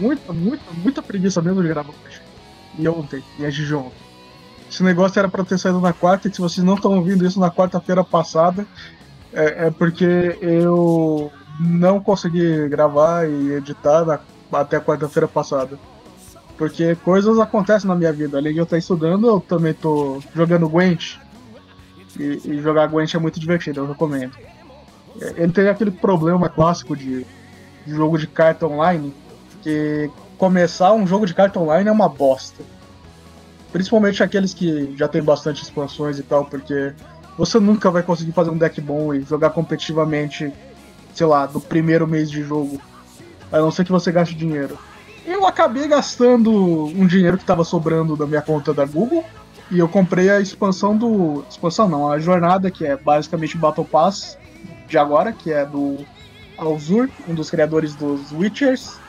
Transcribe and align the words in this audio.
muita, 0.00 0.32
muita, 0.32 0.64
muita 0.72 1.02
preguiça 1.02 1.40
mesmo 1.40 1.62
de 1.62 1.68
gravar 1.68 1.90
hoje. 1.90 2.20
E 2.78 2.88
ontem, 2.88 3.22
e 3.38 3.46
a 3.46 3.50
de 3.50 3.74
ontem. 3.74 4.06
Esse 4.70 4.82
negócio 4.82 5.18
era 5.18 5.28
pra 5.28 5.44
ter 5.44 5.58
saído 5.58 5.80
na 5.80 5.92
quarta, 5.92 6.28
e 6.28 6.34
se 6.34 6.40
vocês 6.40 6.64
não 6.64 6.74
estão 6.74 6.94
ouvindo 6.94 7.24
isso 7.24 7.38
na 7.38 7.50
quarta-feira 7.50 8.02
passada, 8.02 8.66
é, 9.32 9.66
é, 9.66 9.70
porque 9.70 10.36
eu 10.40 11.30
não 11.60 12.00
consegui 12.00 12.68
gravar 12.68 13.28
e 13.28 13.52
editar 13.52 14.04
na, 14.04 14.20
até 14.52 14.80
quarta-feira 14.80 15.28
passada. 15.28 15.78
Porque 16.58 16.94
coisas 16.96 17.38
acontecem 17.38 17.86
na 17.86 17.94
minha 17.94 18.12
vida. 18.12 18.38
Além 18.38 18.52
de 18.52 18.58
eu 18.58 18.64
estar 18.64 18.78
estudando, 18.78 19.26
eu 19.26 19.40
também 19.40 19.74
tô 19.74 20.22
jogando 20.34 20.68
Gwent. 20.68 21.18
E, 22.18 22.40
e 22.44 22.62
jogar 22.62 22.88
Gwent 22.88 23.14
é 23.14 23.18
muito 23.18 23.38
divertido, 23.38 23.80
eu 23.80 23.86
recomendo. 23.86 24.32
É, 25.20 25.42
ele 25.42 25.52
tem 25.52 25.68
aquele 25.68 25.90
problema 25.90 26.48
clássico 26.48 26.96
de, 26.96 27.26
de 27.86 27.94
jogo 27.94 28.18
de 28.18 28.26
carta 28.26 28.66
online, 28.66 29.14
que 29.66 30.08
começar 30.38 30.92
um 30.92 31.04
jogo 31.04 31.26
de 31.26 31.34
carta 31.34 31.58
online 31.58 31.88
é 31.88 31.92
uma 31.92 32.08
bosta. 32.08 32.62
Principalmente 33.72 34.22
aqueles 34.22 34.54
que 34.54 34.94
já 34.96 35.08
tem 35.08 35.20
bastante 35.20 35.60
expansões 35.60 36.20
e 36.20 36.22
tal, 36.22 36.44
porque 36.44 36.94
você 37.36 37.58
nunca 37.58 37.90
vai 37.90 38.04
conseguir 38.04 38.30
fazer 38.30 38.50
um 38.50 38.56
deck 38.56 38.80
bom 38.80 39.12
e 39.12 39.22
jogar 39.22 39.50
competitivamente, 39.50 40.52
sei 41.12 41.26
lá, 41.26 41.46
do 41.46 41.60
primeiro 41.60 42.06
mês 42.06 42.30
de 42.30 42.44
jogo. 42.44 42.80
A 43.50 43.58
não 43.58 43.72
ser 43.72 43.84
que 43.84 43.90
você 43.90 44.12
gaste 44.12 44.36
dinheiro. 44.36 44.78
Eu 45.26 45.44
acabei 45.44 45.88
gastando 45.88 46.52
um 46.52 47.04
dinheiro 47.04 47.36
que 47.36 47.42
estava 47.42 47.64
sobrando 47.64 48.16
da 48.16 48.24
minha 48.24 48.42
conta 48.42 48.72
da 48.72 48.84
Google 48.84 49.24
e 49.68 49.80
eu 49.80 49.88
comprei 49.88 50.30
a 50.30 50.40
expansão 50.40 50.96
do. 50.96 51.44
Expansão 51.50 51.88
não, 51.88 52.08
a 52.08 52.20
jornada, 52.20 52.70
que 52.70 52.86
é 52.86 52.96
basicamente 52.96 53.58
Battle 53.58 53.84
Pass 53.84 54.38
de 54.86 54.96
agora, 54.96 55.32
que 55.32 55.52
é 55.52 55.66
do 55.66 56.06
Alzur, 56.56 57.08
um 57.28 57.34
dos 57.34 57.50
criadores 57.50 57.96
dos 57.96 58.30
Witchers, 58.30 59.00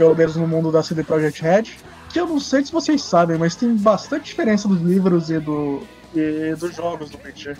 pelo 0.00 0.16
menos 0.16 0.34
no 0.34 0.48
mundo 0.48 0.72
da 0.72 0.82
CD 0.82 1.04
Projekt 1.04 1.42
Red. 1.42 1.64
Que 2.08 2.18
eu 2.18 2.26
não 2.26 2.40
sei 2.40 2.64
se 2.64 2.72
vocês 2.72 3.02
sabem, 3.02 3.36
mas 3.36 3.54
tem 3.54 3.76
bastante 3.76 4.24
diferença 4.24 4.66
dos 4.66 4.80
livros 4.80 5.28
e, 5.28 5.38
do, 5.38 5.82
e 6.14 6.54
dos 6.54 6.74
jogos 6.74 7.10
do 7.10 7.18
Witcher. 7.22 7.58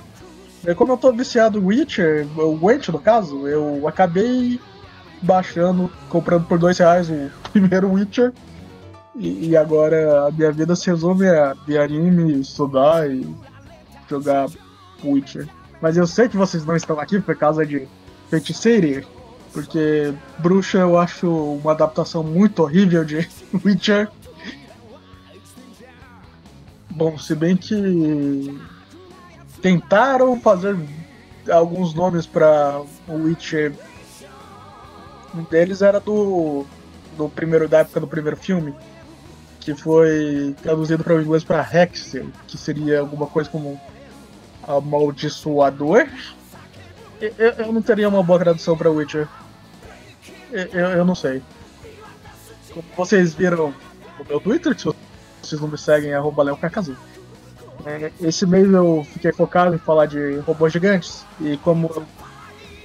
E 0.66 0.74
como 0.74 0.92
eu 0.92 0.96
tô 0.96 1.12
viciado 1.12 1.58
em 1.58 1.62
Witcher, 1.62 2.26
o 2.38 2.64
Witch 2.64 2.88
no 2.88 2.98
caso, 2.98 3.46
eu 3.46 3.86
acabei 3.86 4.58
baixando, 5.20 5.92
comprando 6.08 6.46
por 6.46 6.58
dois 6.58 6.78
reais 6.78 7.10
o 7.10 7.30
primeiro 7.52 7.92
Witcher. 7.92 8.32
E, 9.14 9.50
e, 9.50 9.56
agora 9.56 10.28
a 10.28 10.30
minha 10.30 10.50
vida 10.50 10.74
se 10.74 10.90
resume 10.90 11.28
a 11.28 11.52
ver 11.66 11.78
anime, 11.78 12.40
estudar 12.40 13.06
e 13.10 13.36
jogar 14.08 14.48
Witcher. 15.04 15.46
Mas 15.82 15.98
eu 15.98 16.06
sei 16.06 16.26
que 16.26 16.38
vocês 16.38 16.64
não 16.64 16.74
estão 16.74 16.98
aqui 16.98 17.20
por 17.20 17.36
causa 17.36 17.66
de 17.66 17.86
feiticeira, 18.30 19.04
porque 19.52 20.14
Bruxa 20.38 20.78
eu 20.78 20.98
acho 20.98 21.28
uma 21.28 21.72
adaptação 21.72 22.22
muito 22.22 22.62
horrível 22.62 23.04
de 23.04 23.28
Witcher. 23.64 24.08
Bom, 26.90 27.18
se 27.18 27.34
bem 27.34 27.56
que 27.56 28.58
tentaram 29.62 30.40
fazer 30.40 30.76
alguns 31.50 31.94
nomes 31.94 32.26
para 32.26 32.82
o 33.08 33.14
Witcher 33.14 33.72
um 35.34 35.42
deles 35.44 35.82
era 35.82 36.00
do, 36.00 36.66
do 37.16 37.28
primeiro 37.28 37.68
da 37.68 37.78
época 37.78 38.00
do 38.00 38.06
primeiro 38.06 38.36
filme, 38.36 38.74
que 39.60 39.74
foi 39.74 40.54
traduzido 40.62 41.04
para 41.04 41.14
o 41.14 41.20
inglês 41.20 41.44
para 41.44 41.62
Hexer, 41.62 42.26
que 42.46 42.58
seria 42.58 43.00
alguma 43.00 43.26
coisa 43.26 43.48
como 43.48 43.80
amaldiçoador. 44.66 46.08
Eu, 47.20 47.32
eu 47.38 47.72
não 47.72 47.82
teria 47.82 48.08
uma 48.08 48.22
boa 48.22 48.38
tradução 48.38 48.76
para 48.76 48.90
Witcher. 48.90 49.28
Eu, 50.52 50.88
eu, 50.90 51.04
não 51.04 51.14
sei. 51.14 51.42
Como 52.72 52.84
vocês 52.96 53.34
viram 53.34 53.74
no 54.18 54.24
meu 54.24 54.40
Twitter, 54.40 54.78
se 54.78 54.92
vocês 55.42 55.60
não 55.60 55.68
me 55.68 55.78
seguem, 55.78 56.10
é 56.10 56.14
arroba 56.14 56.44
Esse 58.20 58.46
mês 58.46 58.70
eu 58.72 59.06
fiquei 59.12 59.32
focado 59.32 59.74
em 59.74 59.78
falar 59.78 60.06
de 60.06 60.38
robôs 60.38 60.72
gigantes. 60.72 61.24
E 61.40 61.56
como 61.58 62.06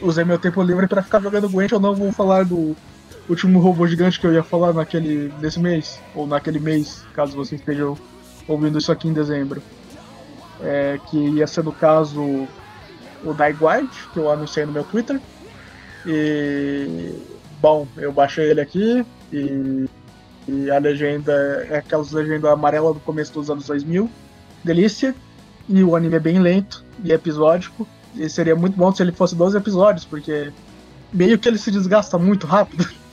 usei 0.02 0.24
meu 0.24 0.38
tempo 0.38 0.62
livre 0.62 0.88
para 0.88 1.02
ficar 1.02 1.22
jogando 1.22 1.50
Gwent, 1.50 1.72
eu 1.72 1.80
não 1.80 1.96
vou 1.96 2.12
falar 2.12 2.46
do 2.46 2.76
último 3.28 3.60
robô 3.60 3.88
gigante 3.88 4.20
que 4.20 4.28
eu 4.28 4.34
ia 4.34 4.44
falar 4.44 4.74
naquele 4.74 5.34
nesse 5.40 5.60
mês, 5.60 6.00
ou 6.14 6.28
naquele 6.28 6.60
mês, 6.60 7.04
caso 7.14 7.36
vocês 7.36 7.60
estejam 7.60 7.98
ouvindo 8.48 8.78
isso 8.78 8.92
aqui 8.92 9.08
em 9.08 9.14
dezembro. 9.14 9.62
É, 10.62 11.00
que 11.10 11.18
ia 11.18 11.48
ser 11.48 11.64
no 11.64 11.74
caso 11.74 12.48
o 13.24 13.34
Daiguard, 13.34 13.90
que 14.14 14.20
eu 14.20 14.32
anunciei 14.32 14.66
no 14.66 14.72
meu 14.72 14.84
Twitter. 14.84 15.20
E 16.06 17.35
bom, 17.66 17.88
eu 17.98 18.12
baixei 18.12 18.52
ele 18.52 18.62
aqui 18.62 19.04
e, 19.34 19.90
e 20.48 20.70
a 20.70 20.78
legenda 20.78 21.34
é 21.68 21.78
aquelas 21.78 22.12
legendas 22.12 22.52
amarelas 22.52 22.94
do 22.94 23.00
começo 23.00 23.34
dos 23.34 23.50
anos 23.50 23.66
2000. 23.66 24.08
Delícia. 24.64 25.16
E 25.68 25.84
o 25.84 25.96
anime 25.96 26.16
é 26.16 26.20
bem 26.20 26.38
lento 26.38 26.86
e 27.04 27.12
episódico. 27.12 27.88
E 28.14 28.30
seria 28.30 28.56
muito 28.56 28.78
bom 28.78 28.94
se 28.94 29.02
ele 29.02 29.12
fosse 29.12 29.34
12 29.36 29.58
episódios, 29.58 30.06
porque 30.06 30.54
meio 31.12 31.40
que 31.40 31.50
ele 31.50 31.58
se 31.58 31.72
desgasta 31.72 32.20
muito 32.20 32.46
rápido. 32.46 32.88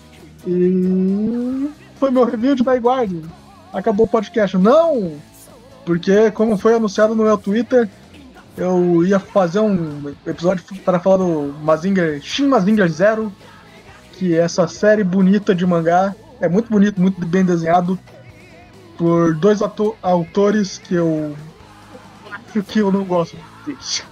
E 0.45 1.71
foi 2.01 2.11
meu 2.11 2.25
review 2.25 2.57
de 2.57 2.65
Guard. 2.65 3.13
Acabou 3.73 4.07
o 4.07 4.09
podcast. 4.09 4.59
Não! 4.59 5.13
Porque, 5.87 6.33
como 6.33 6.59
foi 6.59 6.75
anunciado 6.75 7.15
no 7.15 7.23
meu 7.23 7.39
Twitter, 7.39 7.89
eu 8.59 9.05
ia 9.05 9.21
fazer 9.21 9.61
um 9.61 10.13
episódio 10.27 10.65
para 10.85 10.99
falar 10.99 11.19
do 11.19 11.55
Mazinger, 11.63 12.21
Shin 12.21 12.49
Mazinger 12.49 12.89
Zero, 12.89 13.33
que 14.23 14.39
essa 14.39 14.69
série 14.69 15.03
bonita 15.03 15.53
de 15.53 15.67
mangá. 15.67 16.15
É 16.41 16.49
muito 16.49 16.71
bonito, 16.71 17.01
muito 17.01 17.27
bem 17.27 17.45
desenhado, 17.45 17.99
por 18.97 19.35
dois 19.35 19.61
autores 20.01 20.79
que 20.79 20.95
eu 20.95 21.35
acho 22.31 22.63
que 22.63 22.79
eu 22.79 22.93
não 22.93 23.05
gosto 23.05 23.37
deles. 23.67 24.05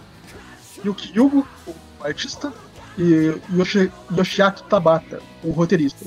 Yuki 0.85 1.13
Yugo, 1.17 1.47
o 1.69 2.05
artista, 2.05 2.53
e 2.99 3.39
Yoshi, 3.55 3.91
Yoshiaki 4.13 4.65
Tabata, 4.65 5.21
o 5.45 5.53
roteirista. 5.53 6.05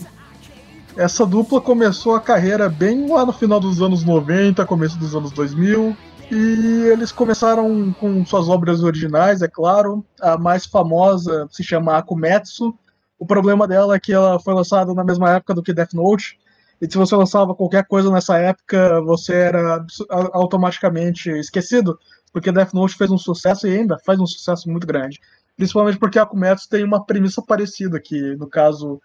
Essa 0.98 1.26
dupla 1.26 1.62
começou 1.62 2.14
a 2.14 2.20
carreira 2.20 2.68
bem 2.68 3.10
lá 3.10 3.26
no 3.26 3.32
final 3.32 3.60
dos 3.60 3.82
anos 3.82 4.04
90, 4.04 4.66
começo 4.66 4.98
dos 4.98 5.16
anos 5.16 5.32
2000, 5.32 5.96
e 6.30 6.90
eles 6.92 7.12
começaram 7.12 7.94
com 8.00 8.26
suas 8.26 8.50
obras 8.50 8.84
originais, 8.84 9.42
é 9.42 9.48
claro. 9.48 10.04
A 10.22 10.38
mais 10.38 10.66
famosa 10.66 11.48
se 11.52 11.64
chama 11.64 11.98
Akumetsu. 11.98 12.74
O 13.18 13.26
problema 13.26 13.68
dela 13.68 13.96
é 13.96 14.00
que 14.00 14.14
ela 14.14 14.40
foi 14.40 14.54
lançada 14.54 14.94
na 14.94 15.04
mesma 15.04 15.32
época 15.32 15.54
do 15.54 15.64
que 15.64 15.74
Death 15.74 15.94
Note, 15.94 16.38
e 16.82 16.92
se 16.92 16.98
você 16.98 17.16
lançava 17.16 17.56
qualquer 17.56 17.86
coisa 17.86 18.12
nessa 18.12 18.38
época, 18.38 19.02
você 19.02 19.34
era 19.34 19.86
automaticamente 20.34 21.30
esquecido 21.30 21.98
porque 22.34 22.52
Death 22.52 22.74
Note 22.74 22.96
fez 22.96 23.12
um 23.12 23.18
sucesso 23.18 23.68
e 23.68 23.78
ainda 23.78 23.98
faz 24.00 24.20
um 24.20 24.26
sucesso 24.26 24.70
muito 24.70 24.88
grande. 24.88 25.22
Principalmente 25.56 26.00
porque 26.00 26.18
Akumetsu 26.18 26.68
tem 26.68 26.84
uma 26.84 27.06
premissa 27.06 27.42
parecida, 27.44 28.02
que 28.02 28.36
no 28.36 28.50
caso, 28.50 29.00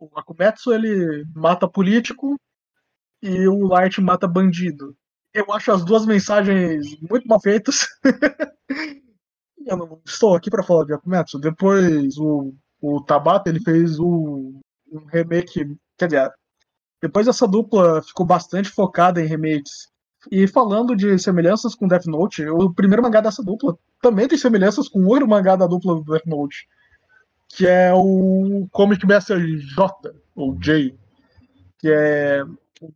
o 0.00 0.10
Akumetsu 0.16 0.74
ele 0.74 1.24
mata 1.32 1.68
político 1.68 2.36
e 3.22 3.46
o 3.46 3.66
Light 3.68 4.00
mata 4.00 4.26
bandido. 4.26 4.96
Eu 5.32 5.50
acho 5.52 5.70
as 5.70 5.84
duas 5.84 6.04
mensagens 6.04 6.98
muito 7.00 7.26
mal 7.26 7.40
feitas. 7.40 7.86
eu 9.64 9.76
não 9.76 10.00
estou 10.04 10.34
aqui 10.34 10.50
para 10.50 10.64
falar 10.64 10.84
de 10.84 10.92
Akumetsu. 10.92 11.38
Depois 11.38 12.18
o, 12.18 12.52
o 12.82 13.00
Tabata 13.00 13.48
ele 13.48 13.60
fez 13.60 13.98
o, 14.00 14.60
um 14.90 15.04
remake, 15.06 15.76
quer 15.96 16.06
dizer, 16.06 16.32
depois 17.00 17.28
essa 17.28 17.46
dupla 17.46 18.02
ficou 18.02 18.26
bastante 18.26 18.68
focada 18.68 19.22
em 19.22 19.26
remakes. 19.26 19.90
E 20.30 20.46
falando 20.46 20.94
de 20.94 21.18
semelhanças 21.18 21.74
com 21.74 21.88
Death 21.88 22.06
Note, 22.06 22.44
o 22.46 22.72
primeiro 22.72 23.02
mangá 23.02 23.20
dessa 23.20 23.42
dupla 23.42 23.76
também 24.00 24.26
tem 24.28 24.36
semelhanças 24.36 24.88
com 24.88 25.04
outro 25.06 25.28
mangá 25.28 25.56
da 25.56 25.66
dupla 25.66 25.94
do 25.94 26.04
Death 26.04 26.26
Note, 26.26 26.68
que 27.48 27.66
é 27.66 27.92
o 27.94 28.68
Comic 28.72 29.06
Master 29.06 29.38
J, 29.38 30.14
ou 30.34 30.56
J, 30.60 30.96
que 31.78 31.88
é 31.88 32.44
um 32.80 32.92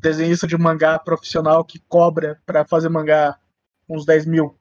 desenhista 0.00 0.46
de 0.46 0.56
mangá 0.56 0.98
profissional 0.98 1.64
que 1.64 1.78
cobra 1.80 2.40
para 2.44 2.64
fazer 2.64 2.88
mangá 2.88 3.38
uns 3.88 4.04
10 4.04 4.26
mil 4.26 4.58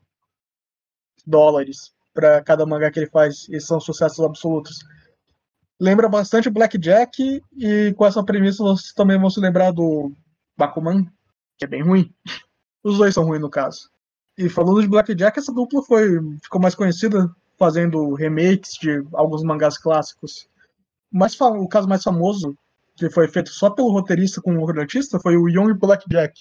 dólares 1.26 1.94
para 2.20 2.44
cada 2.44 2.66
mangá 2.66 2.92
que 2.92 3.00
ele 3.00 3.10
faz, 3.10 3.48
e 3.48 3.62
são 3.62 3.80
sucessos 3.80 4.20
absolutos. 4.20 4.80
Lembra 5.80 6.10
bastante 6.10 6.50
Black 6.50 6.78
Jack, 6.78 7.42
e 7.56 7.94
com 7.96 8.06
essa 8.06 8.22
premissa 8.22 8.62
vocês 8.62 8.92
também 8.92 9.18
vão 9.18 9.30
se 9.30 9.40
lembrar 9.40 9.72
do 9.72 10.12
Bakuman, 10.58 11.06
que 11.58 11.64
é 11.64 11.68
bem 11.68 11.82
ruim. 11.82 12.14
Os 12.84 12.98
dois 12.98 13.14
são 13.14 13.24
ruins 13.24 13.40
no 13.40 13.50
caso. 13.50 13.90
E 14.38 14.50
falando 14.50 14.82
de 14.82 14.88
Blackjack, 14.88 15.40
essa 15.40 15.54
dupla 15.54 15.82
foi 15.84 16.20
ficou 16.44 16.62
mais 16.62 16.76
conhecida 16.76 17.30
fazendo 17.58 18.14
remakes 18.14 18.72
de 18.82 19.02
alguns 19.14 19.44
mangás 19.44 19.78
clássicos. 19.78 20.50
Mas 21.12 21.40
o 21.40 21.68
caso 21.68 21.88
mais 21.88 22.04
famoso, 22.04 22.58
que 22.96 23.10
foi 23.10 23.30
feito 23.30 23.50
só 23.50 23.70
pelo 23.70 23.92
roteirista 23.92 24.42
com 24.42 24.58
o 24.58 24.80
artista, 24.80 25.20
foi 25.20 25.38
o 25.38 25.48
Young 25.48 25.74
Blackjack. 25.74 26.34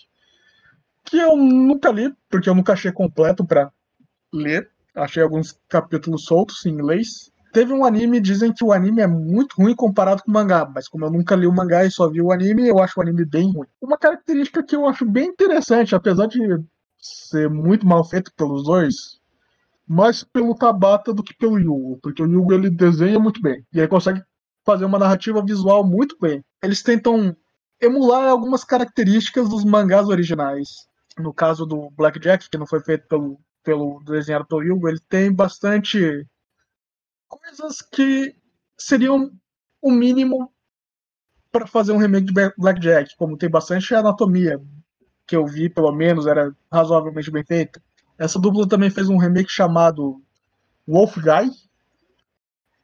Que 1.04 1.18
eu 1.18 1.36
nunca 1.36 1.90
li, 1.90 2.12
porque 2.28 2.48
eu 2.48 2.54
nunca 2.54 2.72
achei 2.72 2.90
completo 2.90 3.44
para 3.44 3.72
ler. 4.32 4.70
Achei 4.94 5.22
alguns 5.22 5.58
capítulos 5.68 6.24
soltos 6.24 6.64
em 6.66 6.70
inglês. 6.70 7.30
Teve 7.52 7.72
um 7.72 7.84
anime, 7.84 8.20
dizem 8.20 8.52
que 8.52 8.64
o 8.64 8.72
anime 8.72 9.00
é 9.00 9.06
muito 9.06 9.56
ruim 9.56 9.74
comparado 9.74 10.22
com 10.22 10.30
o 10.30 10.34
mangá, 10.34 10.70
mas 10.72 10.86
como 10.86 11.04
eu 11.04 11.10
nunca 11.10 11.34
li 11.34 11.46
o 11.46 11.52
mangá 11.52 11.84
e 11.84 11.90
só 11.90 12.08
vi 12.08 12.20
o 12.20 12.30
anime, 12.30 12.68
eu 12.68 12.78
acho 12.78 12.98
o 12.98 13.02
anime 13.02 13.24
bem 13.24 13.52
ruim. 13.52 13.66
Uma 13.80 13.96
característica 13.96 14.62
que 14.62 14.76
eu 14.76 14.86
acho 14.86 15.06
bem 15.06 15.28
interessante, 15.28 15.94
apesar 15.94 16.26
de 16.26 16.40
ser 16.98 17.48
muito 17.48 17.86
mal 17.86 18.04
feito 18.04 18.32
pelos 18.34 18.64
dois, 18.64 19.18
mais 19.86 20.22
pelo 20.22 20.54
Tabata 20.54 21.14
do 21.14 21.22
que 21.22 21.34
pelo 21.34 21.58
Yugo, 21.58 21.98
porque 22.02 22.22
o 22.22 22.26
Yugo 22.26 22.52
ele 22.52 22.68
desenha 22.68 23.18
muito 23.18 23.40
bem 23.40 23.64
e 23.72 23.78
ele 23.78 23.88
consegue 23.88 24.22
fazer 24.64 24.84
uma 24.84 24.98
narrativa 24.98 25.42
visual 25.42 25.82
muito 25.82 26.16
bem. 26.20 26.44
Eles 26.62 26.82
tentam 26.82 27.34
emular 27.80 28.28
algumas 28.28 28.64
características 28.64 29.48
dos 29.48 29.64
mangás 29.64 30.08
originais. 30.08 30.86
No 31.18 31.32
caso 31.32 31.64
do 31.64 31.90
Blackjack, 31.96 32.50
que 32.50 32.58
não 32.58 32.66
foi 32.66 32.80
feito 32.80 33.08
pelo, 33.08 33.40
pelo 33.62 34.02
desenhado 34.04 34.46
pelo 34.46 34.62
Yugo, 34.62 34.88
ele 34.88 35.00
tem 35.08 35.32
bastante 35.32 36.26
coisas 37.28 37.82
que 37.82 38.34
seriam 38.76 39.30
o 39.82 39.90
mínimo 39.90 40.52
para 41.50 41.66
fazer 41.66 41.92
um 41.92 41.98
remake 41.98 42.26
de 42.26 42.52
Blackjack, 42.56 43.16
como 43.16 43.36
tem 43.36 43.48
bastante 43.48 43.94
anatomia, 43.94 44.60
que 45.26 45.36
eu 45.36 45.46
vi, 45.46 45.68
pelo 45.68 45.92
menos, 45.92 46.26
era 46.26 46.54
razoavelmente 46.70 47.30
bem 47.30 47.44
feita. 47.44 47.82
Essa 48.18 48.38
dupla 48.38 48.68
também 48.68 48.90
fez 48.90 49.08
um 49.08 49.18
remake 49.18 49.50
chamado 49.50 50.22
Wolf 50.86 51.16
Guy, 51.16 51.50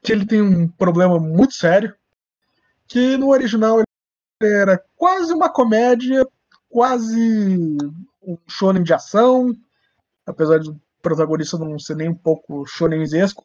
que 0.03 0.13
ele 0.13 0.27
tem 0.27 0.43
um 0.43 0.69
problema 0.69 1.19
muito 1.19 1.55
sério, 1.55 1.95
que 2.87 3.17
no 3.17 3.31
original 3.31 3.83
era 4.43 4.83
quase 4.97 5.33
uma 5.33 5.49
comédia, 5.49 6.27
quase 6.69 7.77
um 8.23 8.37
shonen 8.47 8.83
de 8.83 8.93
ação, 8.93 9.55
apesar 10.27 10.59
de 10.59 10.71
o 10.71 10.81
protagonista 11.03 11.59
não 11.59 11.79
ser 11.79 11.97
nem 11.97 12.09
um 12.09 12.15
pouco 12.15 12.65
shonenzesco 12.67 13.45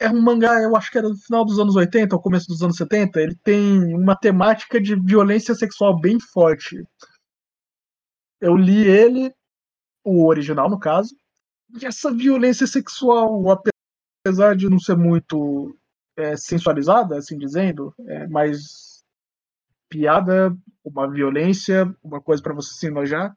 é 0.00 0.08
um 0.08 0.20
mangá, 0.20 0.62
eu 0.62 0.74
acho 0.74 0.90
que 0.90 0.96
era 0.96 1.10
do 1.10 1.16
final 1.16 1.44
dos 1.44 1.58
anos 1.58 1.76
80 1.76 2.16
ou 2.16 2.22
começo 2.22 2.48
dos 2.48 2.62
anos 2.62 2.76
70. 2.76 3.20
Ele 3.20 3.34
tem 3.36 3.94
uma 3.94 4.16
temática 4.16 4.80
de 4.80 4.96
violência 4.96 5.54
sexual 5.54 6.00
bem 6.00 6.18
forte. 6.18 6.82
Eu 8.40 8.56
li 8.56 8.82
ele, 8.82 9.32
o 10.02 10.26
original 10.26 10.70
no 10.70 10.80
caso, 10.80 11.14
e 11.78 11.84
essa 11.84 12.10
violência 12.10 12.66
sexual, 12.66 13.44
apesar 14.24 14.56
de 14.56 14.70
não 14.70 14.78
ser 14.78 14.96
muito 14.96 15.76
é, 16.16 16.34
sensualizada, 16.34 17.18
assim 17.18 17.36
dizendo, 17.36 17.94
é 18.06 18.26
mais 18.26 19.04
piada, 19.90 20.56
uma 20.82 21.10
violência, 21.10 21.94
uma 22.02 22.22
coisa 22.22 22.42
para 22.42 22.54
você 22.54 22.72
se 22.72 22.86
enojar. 22.86 23.36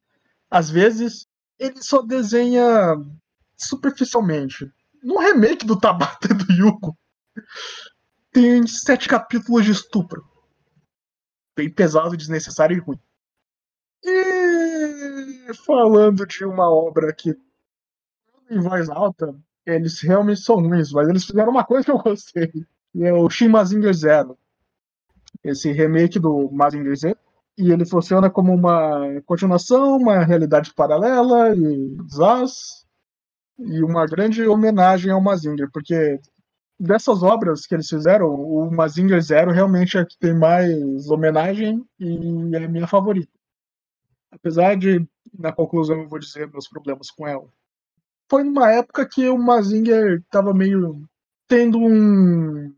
Às 0.50 0.69
vezes, 0.69 1.27
ele 1.65 1.81
só 1.81 2.01
desenha 2.01 2.95
superficialmente 3.57 4.71
no 5.04 5.19
remake 5.19 5.65
do 5.65 5.80
Tabata 5.80 6.33
do 6.33 6.51
Yuko, 6.51 6.98
tem 8.31 8.65
sete 8.65 9.07
capítulos 9.07 9.65
de 9.65 9.71
estupro. 9.71 10.25
Bem 11.56 11.69
pesado, 11.69 12.18
desnecessário 12.18 12.77
e 12.77 12.80
ruim. 12.80 13.00
E 14.04 15.54
falando 15.65 16.25
de 16.25 16.45
uma 16.45 16.69
obra 16.69 17.13
que 17.13 17.38
em 18.50 18.60
voz 18.60 18.89
alta, 18.89 19.36
eles 19.65 20.01
realmente 20.01 20.42
são 20.42 20.56
ruins, 20.56 20.92
mas 20.92 21.07
eles 21.07 21.25
fizeram 21.25 21.51
uma 21.51 21.63
coisa 21.63 21.86
que 21.86 21.92
eu 21.92 21.98
gostei. 21.98 22.51
É 22.95 23.13
o 23.13 23.30
Shin 23.30 23.50
Mazinger 23.50 23.94
Zero. 23.94 24.38
Esse 25.44 25.71
remake 25.71 26.19
do 26.19 26.50
Mazinger 26.51 26.95
Z. 26.95 27.15
E 27.57 27.71
ele 27.71 27.85
funciona 27.85 28.29
como 28.29 28.53
uma 28.53 29.21
continuação, 29.25 29.97
uma 29.97 30.23
realidade 30.23 30.73
paralela 30.73 31.55
e 31.55 31.97
Zaz 32.11 32.83
e 33.59 33.83
uma 33.83 34.05
grande 34.07 34.47
homenagem 34.47 35.11
ao 35.11 35.21
Mazinger, 35.21 35.69
porque 35.71 36.19
dessas 36.79 37.21
obras 37.21 37.65
que 37.65 37.75
eles 37.75 37.88
fizeram, 37.88 38.27
o 38.33 38.71
Mazinger 38.71 39.21
Zero 39.21 39.51
realmente 39.51 39.97
é 39.97 40.05
que 40.05 40.17
tem 40.17 40.33
mais 40.33 41.09
homenagem 41.09 41.85
e 42.00 42.55
é 42.55 42.67
minha 42.67 42.88
favorita. 42.88 43.31
Apesar 44.31 44.75
de, 44.75 45.07
na 45.38 45.53
conclusão, 45.53 46.01
eu 46.01 46.09
vou 46.09 46.19
dizer 46.19 46.50
meus 46.51 46.67
problemas 46.67 47.11
com 47.11 47.27
ela. 47.27 47.47
Foi 48.29 48.44
numa 48.44 48.71
época 48.71 49.07
que 49.07 49.29
o 49.29 49.38
Mazinger 49.38 50.19
estava 50.19 50.53
meio 50.53 51.07
tendo 51.47 51.77
um, 51.77 52.73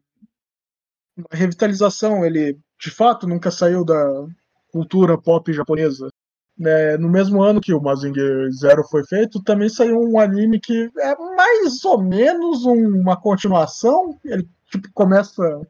uma 1.16 1.28
revitalização. 1.32 2.26
Ele, 2.26 2.60
de 2.78 2.92
fato, 2.92 3.26
nunca 3.26 3.50
saiu 3.50 3.86
da 3.86 4.28
cultura 4.76 5.18
pop 5.18 5.54
japonesa. 5.54 6.10
Né, 6.58 6.98
no 6.98 7.10
mesmo 7.10 7.42
ano 7.42 7.60
que 7.62 7.74
o 7.74 7.82
Mazinger 7.82 8.50
Zero 8.52 8.84
foi 8.86 9.06
feito, 9.06 9.44
também 9.44 9.68
saiu 9.68 10.00
um 10.00 10.18
anime 10.18 10.60
que 10.60 10.90
é 10.98 11.16
mais 11.36 11.84
ou 11.84 12.02
menos 12.02 12.66
uma 12.66 13.16
continuação. 13.16 14.18
Ele 14.24 14.48
tipo, 14.70 14.90
começa 14.94 15.62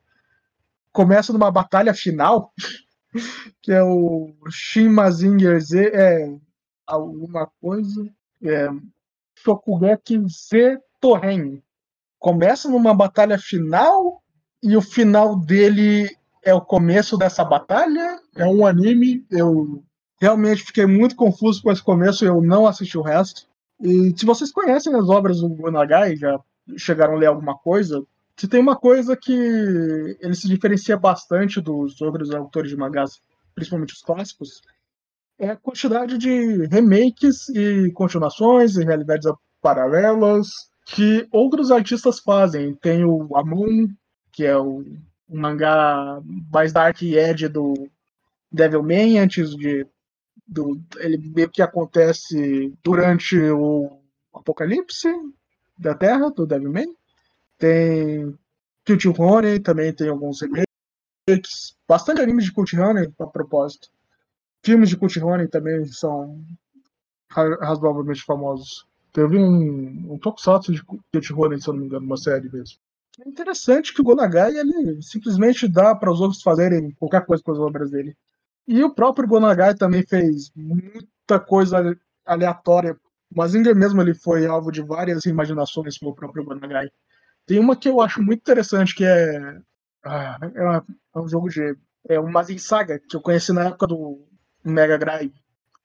começa 0.92 1.34
numa 1.34 1.52
batalha 1.52 1.94
final, 1.94 2.52
que 3.62 3.72
é 3.72 3.84
o 3.84 4.34
Shin 4.50 4.90
Mazinger 4.90 5.60
Z, 5.60 5.92
é 5.94 6.36
alguma 6.86 7.48
coisa, 7.60 8.08
é 8.44 8.70
Shokugeki 9.36 10.24
Z 10.30 10.80
Torren. 11.00 11.62
Começa 12.18 12.70
numa 12.70 12.94
batalha 12.94 13.38
final 13.38 14.24
e 14.64 14.76
o 14.76 14.82
final 14.82 15.36
dele 15.36 16.16
é 16.46 16.54
o 16.54 16.62
começo 16.62 17.18
dessa 17.18 17.44
batalha. 17.44 18.22
É 18.36 18.46
um 18.46 18.66
anime, 18.66 19.26
eu 19.30 19.84
Realmente 20.20 20.64
fiquei 20.64 20.86
muito 20.86 21.16
confuso 21.16 21.62
com 21.62 21.72
esse 21.72 21.84
começo 21.84 22.26
eu 22.26 22.42
não 22.42 22.66
assisti 22.66 22.98
o 22.98 23.02
resto. 23.02 23.48
E 23.82 24.14
se 24.18 24.26
vocês 24.26 24.52
conhecem 24.52 24.96
as 24.96 25.10
obras 25.10 25.42
do 25.42 25.50
Gonagai, 25.50 26.16
já 26.16 26.40
chegaram 26.78 27.16
a 27.16 27.18
ler 27.18 27.28
alguma 27.28 27.58
coisa, 27.58 28.02
se 28.38 28.48
tem 28.48 28.60
uma 28.60 28.76
coisa 28.76 29.16
que 29.16 29.34
ele 29.34 30.34
se 30.34 30.48
diferencia 30.48 30.98
bastante 30.98 31.62
dos 31.62 32.02
outros 32.02 32.32
autores 32.32 32.70
de 32.72 32.78
mangás, 32.78 33.20
principalmente 33.54 33.94
os 33.94 34.02
clássicos, 34.02 34.62
é 35.38 35.50
a 35.50 35.56
quantidade 35.56 36.18
de 36.18 36.66
remakes 36.68 37.50
e 37.50 37.92
continuações 37.92 38.78
e 38.78 38.86
realidades 38.86 39.30
paralelas 39.62 40.48
que 40.86 41.28
outros 41.32 41.72
artistas 41.72 42.20
fazem. 42.20 42.74
Tem 42.74 43.04
o 43.04 43.36
Amon, 43.36 43.88
que 44.32 44.46
é 44.46 44.58
o, 44.58 44.84
o 45.28 45.38
mangá 45.38 46.22
mais 46.52 46.72
dark 46.72 47.02
edge 47.02 47.48
do 47.48 47.90
Devilman, 48.52 49.20
antes 49.20 49.56
de 49.56 49.86
do, 50.48 50.80
ele 50.98 51.18
meio 51.18 51.50
que 51.50 51.62
acontece 51.62 52.74
durante 52.84 53.38
o 53.38 54.00
apocalipse 54.34 55.10
da 55.78 55.96
Terra, 55.96 56.30
do 56.30 56.46
Devilman. 56.46 56.94
Tem 57.58 58.38
Cult 58.86 59.08
Honey, 59.20 59.60
também 59.60 59.94
tem 59.94 60.10
alguns 60.10 60.42
remakes. 60.42 61.76
Bastante 61.88 62.22
animes 62.22 62.46
de 62.46 62.52
Cult 62.52 62.76
Honey, 62.78 63.12
a 63.20 63.28
propósito. 63.28 63.90
Filmes 64.64 64.90
de 64.90 64.98
Cult 64.98 65.18
Honey 65.20 65.48
também 65.48 65.86
são 65.86 66.44
razoavelmente 67.30 68.24
famosos. 68.24 68.86
Teve 69.12 69.38
um, 69.38 70.14
um 70.14 70.20
tokusatsu 70.20 70.74
de 70.74 70.84
Cult 70.84 71.34
Honey, 71.34 71.62
se 71.62 71.68
eu 71.68 71.74
não 71.74 71.82
me 71.82 71.88
engano, 71.88 72.06
uma 72.06 72.18
série 72.18 72.50
mesmo. 72.50 72.78
É 73.20 73.30
interessante 73.30 73.94
que 73.94 74.02
o 74.02 74.04
Gonagai 74.04 74.58
ele 74.58 75.02
simplesmente 75.02 75.68
dá 75.68 75.96
para 75.96 76.12
os 76.12 76.20
outros 76.20 76.42
fazerem 76.42 76.92
qualquer 76.92 77.26
coisa 77.26 77.42
com 77.42 77.52
as 77.52 77.60
obras 77.60 77.90
dele. 77.90 78.16
E 78.68 78.84
o 78.84 78.94
próprio 78.94 79.28
Gonagai 79.28 79.76
também 79.76 80.06
fez 80.06 80.52
muita 80.56 81.40
coisa 81.40 81.98
aleatória. 82.26 82.98
O 83.32 83.38
Mazinger 83.38 83.76
mesmo 83.76 84.02
ele 84.02 84.14
foi 84.14 84.46
alvo 84.46 84.72
de 84.72 84.82
várias 84.82 85.26
imaginações 85.26 85.98
pelo 85.98 86.16
próprio 86.16 86.44
Gonagai. 86.44 86.90
Tem 87.46 87.60
uma 87.60 87.76
que 87.76 87.88
eu 87.88 88.02
acho 88.02 88.22
muito 88.22 88.40
interessante, 88.40 88.96
que 88.96 89.06
é. 89.06 89.60
Ah, 90.04 90.38
é, 91.14 91.20
um 91.20 91.28
jogo 91.28 91.50
de. 91.50 91.78
É 92.08 92.20
um 92.20 92.30
Mazin 92.32 92.58
Saga, 92.58 93.00
que 93.00 93.16
eu 93.16 93.22
conheci 93.22 93.52
na 93.54 93.66
época 93.66 93.88
do 93.88 94.28
Mega 94.64 94.98
Drive. 94.98 95.34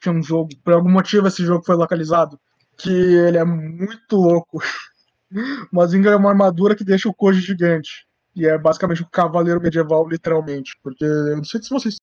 Tinha 0.00 0.14
um 0.14 0.22
jogo. 0.22 0.50
Por 0.64 0.74
algum 0.74 0.90
motivo 0.90 1.28
esse 1.28 1.44
jogo 1.44 1.64
foi 1.64 1.76
localizado. 1.76 2.40
Que 2.78 2.90
ele 2.90 3.38
é 3.38 3.44
muito 3.44 4.16
louco. 4.16 4.58
O 5.32 5.76
Mazinger 5.76 6.12
é 6.12 6.16
uma 6.16 6.30
armadura 6.30 6.74
que 6.74 6.84
deixa 6.84 7.08
o 7.08 7.14
Koji 7.14 7.40
gigante. 7.40 8.06
E 8.34 8.46
é 8.46 8.56
basicamente 8.56 9.02
um 9.02 9.08
cavaleiro 9.10 9.60
medieval, 9.60 10.08
literalmente. 10.08 10.72
Porque 10.82 11.04
eu 11.04 11.36
não 11.36 11.44
sei 11.44 11.62
se 11.62 11.70
vocês 11.70 11.96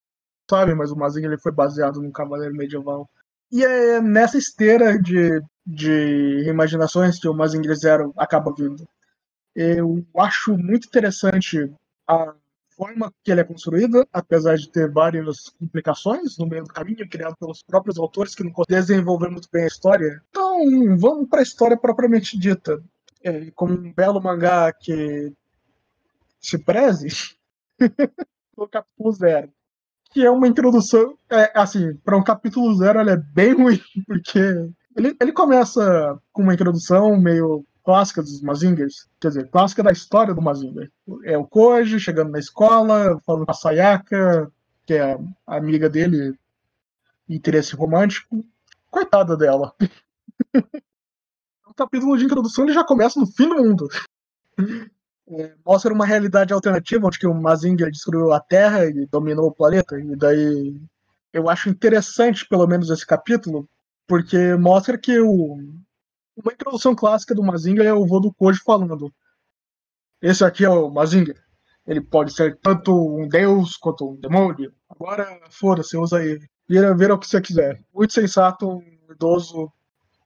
sabem, 0.49 0.75
mas 0.75 0.91
o 0.91 0.95
Mazinga 0.95 1.27
ele 1.27 1.37
foi 1.37 1.51
baseado 1.51 2.01
num 2.01 2.11
cavaleiro 2.11 2.55
medieval. 2.55 3.09
E 3.51 3.63
é 3.63 4.01
nessa 4.01 4.37
esteira 4.37 4.99
de, 4.99 5.41
de 5.65 6.45
imaginações 6.47 7.19
que 7.19 7.27
o 7.27 7.33
Mazinger 7.33 7.75
Zero 7.75 8.13
acaba 8.17 8.53
vindo. 8.53 8.87
Eu 9.55 10.05
acho 10.17 10.57
muito 10.57 10.87
interessante 10.87 11.71
a 12.07 12.33
forma 12.75 13.11
que 13.23 13.31
ele 13.31 13.41
é 13.41 13.43
construído, 13.43 14.07
apesar 14.13 14.55
de 14.55 14.69
ter 14.69 14.91
várias 14.91 15.49
complicações 15.49 16.37
no 16.37 16.45
meio 16.45 16.63
do 16.63 16.73
caminho, 16.73 17.09
criado 17.09 17.35
pelos 17.39 17.63
próprios 17.63 17.97
autores 17.97 18.35
que 18.35 18.43
não 18.43 18.51
conseguem 18.51 18.79
desenvolver 18.81 19.29
muito 19.29 19.49
bem 19.51 19.63
a 19.63 19.67
história. 19.67 20.21
Então, 20.29 20.97
vamos 20.97 21.27
para 21.27 21.39
a 21.39 21.43
história 21.43 21.75
propriamente 21.75 22.37
dita. 22.37 22.79
É, 23.27 23.51
como 23.51 23.73
um 23.73 23.93
belo 23.93 24.21
mangá 24.21 24.71
que 24.71 25.33
se 26.39 26.57
preze, 26.57 27.07
o 28.55 28.67
capítulo 28.67 29.11
zero 29.11 29.51
que 30.11 30.25
é 30.25 30.31
uma 30.31 30.47
introdução, 30.47 31.17
é, 31.29 31.51
assim, 31.53 31.93
para 31.97 32.17
um 32.17 32.23
capítulo 32.23 32.73
zero, 32.75 32.99
ela 32.99 33.11
é 33.11 33.17
bem 33.17 33.53
ruim, 33.53 33.79
porque 34.07 34.39
ele, 34.95 35.15
ele 35.21 35.31
começa 35.31 36.17
com 36.31 36.41
uma 36.41 36.53
introdução 36.53 37.19
meio 37.19 37.65
clássica 37.83 38.21
dos 38.21 38.41
Mazingers, 38.41 39.07
quer 39.19 39.29
dizer, 39.29 39.49
clássica 39.49 39.83
da 39.83 39.91
história 39.91 40.33
do 40.33 40.41
Mazinger. 40.41 40.91
É 41.23 41.37
o 41.37 41.45
Koji 41.45 41.99
chegando 41.99 42.31
na 42.31 42.39
escola, 42.39 43.19
falando 43.25 43.45
com 43.45 43.51
a 43.51 43.53
Sayaka, 43.53 44.51
que 44.85 44.95
é 44.95 45.17
a 45.45 45.57
amiga 45.57 45.89
dele, 45.89 46.33
interesse 47.29 47.75
romântico. 47.75 48.43
Coitada 48.89 49.37
dela. 49.37 49.73
capítulo 51.77 52.17
de 52.17 52.25
introdução 52.25 52.65
ele 52.65 52.73
já 52.73 52.83
começa 52.83 53.19
no 53.19 53.27
fim 53.27 53.47
do 53.47 53.55
mundo. 53.55 53.87
É, 55.29 55.53
mostra 55.65 55.93
uma 55.93 56.05
realidade 56.05 56.53
alternativa 56.53 57.05
onde 57.05 57.19
que 57.19 57.27
o 57.27 57.33
Mazinger 57.33 57.91
destruiu 57.91 58.31
a 58.31 58.39
Terra 58.39 58.85
e 58.85 59.05
dominou 59.05 59.47
o 59.47 59.53
planeta. 59.53 59.99
E 59.99 60.15
daí 60.15 60.81
eu 61.31 61.49
acho 61.49 61.69
interessante, 61.69 62.47
pelo 62.47 62.65
menos, 62.65 62.89
esse 62.89 63.05
capítulo, 63.05 63.69
porque 64.07 64.55
mostra 64.55 64.97
que 64.97 65.19
o, 65.19 65.57
uma 66.35 66.53
introdução 66.53 66.95
clássica 66.95 67.35
do 67.35 67.43
Mazinger 67.43 67.85
é 67.85 67.93
o 67.93 68.05
vô 68.05 68.19
do 68.19 68.33
Koji 68.33 68.59
falando. 68.59 69.13
Esse 70.21 70.43
aqui 70.43 70.65
é 70.65 70.69
o 70.69 70.89
Mazinger. 70.89 71.37
Ele 71.85 72.01
pode 72.01 72.33
ser 72.33 72.57
tanto 72.57 72.91
um 72.91 73.27
deus 73.27 73.77
quanto 73.77 74.09
um 74.11 74.15
demônio. 74.15 74.73
Agora, 74.89 75.39
foda-se, 75.49 75.95
usa 75.95 76.23
ele. 76.23 76.47
Vira, 76.67 76.95
vira 76.95 77.13
o 77.13 77.19
que 77.19 77.27
você 77.27 77.39
quiser. 77.39 77.81
Muito 77.93 78.13
sensato, 78.13 78.67
um 78.67 79.11
idoso 79.11 79.71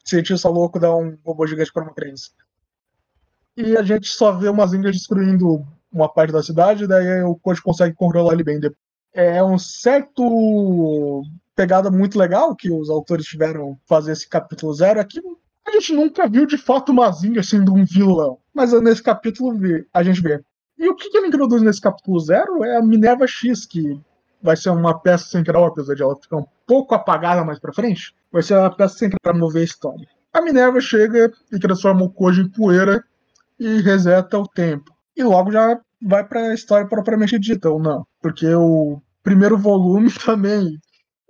cientista 0.03 0.49
louco 0.49 0.79
dar 0.79 0.95
um 0.95 1.17
robô 1.25 1.45
gigante 1.47 1.71
para 1.71 1.83
uma 1.83 1.93
criança. 1.93 2.29
E 3.55 3.75
a 3.77 3.83
gente 3.83 4.07
só 4.07 4.31
vê 4.31 4.47
o 4.47 4.53
Mazinger 4.53 4.91
destruindo 4.91 5.65
uma 5.91 6.07
parte 6.07 6.31
da 6.31 6.41
cidade, 6.41 6.87
daí 6.87 7.21
o 7.23 7.35
Koji 7.35 7.61
consegue 7.61 7.95
controlar 7.95 8.33
ele 8.33 8.43
bem. 8.43 8.59
É 9.13 9.43
um 9.43 9.57
certo 9.57 11.23
pegada 11.55 11.91
muito 11.91 12.17
legal 12.17 12.55
que 12.55 12.71
os 12.71 12.89
autores 12.89 13.25
tiveram 13.25 13.77
fazer 13.85 14.13
esse 14.13 14.27
capítulo 14.27 14.73
zero 14.73 14.99
aqui. 14.99 15.19
É 15.67 15.69
a 15.69 15.73
gente 15.73 15.93
nunca 15.93 16.27
viu 16.27 16.45
de 16.45 16.57
fato 16.57 16.89
o 16.89 16.95
Mazinger 16.95 17.45
sendo 17.45 17.73
um 17.73 17.85
vilão, 17.85 18.39
mas 18.53 18.71
nesse 18.81 19.03
capítulo 19.03 19.57
a 19.93 20.01
gente 20.01 20.21
vê. 20.21 20.41
E 20.77 20.89
o 20.89 20.95
que 20.95 21.15
ele 21.15 21.27
introduz 21.27 21.61
nesse 21.61 21.79
capítulo 21.79 22.19
zero 22.19 22.63
é 22.63 22.77
a 22.77 22.81
Minerva 22.81 23.27
X, 23.27 23.65
que 23.65 23.99
vai 24.41 24.55
ser 24.57 24.69
uma 24.69 24.99
peça 24.99 25.25
central, 25.25 25.65
apesar 25.65 25.95
de 25.95 26.03
ela 26.03 26.15
ficar 26.15 26.37
um 26.37 26.45
pouco 26.65 26.95
apagada 26.95 27.43
mais 27.43 27.59
pra 27.59 27.73
frente. 27.73 28.13
Vai 28.31 28.43
ser 28.43 28.55
a 28.55 28.69
peça 28.69 28.97
central 28.97 29.19
para 29.21 29.37
mover 29.37 29.61
a 29.61 29.65
história. 29.65 30.07
A 30.33 30.41
Minerva 30.41 30.79
chega 30.79 31.31
e 31.51 31.59
transforma 31.59 32.03
o 32.03 32.09
Koji 32.09 32.41
em 32.41 32.49
poeira 32.49 33.03
e 33.59 33.81
reseta 33.81 34.39
o 34.39 34.47
tempo. 34.47 34.95
E 35.15 35.23
logo 35.23 35.51
já 35.51 35.79
vai 36.01 36.23
para 36.23 36.47
a 36.47 36.53
história 36.53 36.87
propriamente 36.87 37.37
dita, 37.37 37.69
ou 37.69 37.79
não. 37.79 38.05
Porque 38.21 38.47
o 38.53 39.01
primeiro 39.23 39.57
volume 39.57 40.11
também 40.25 40.79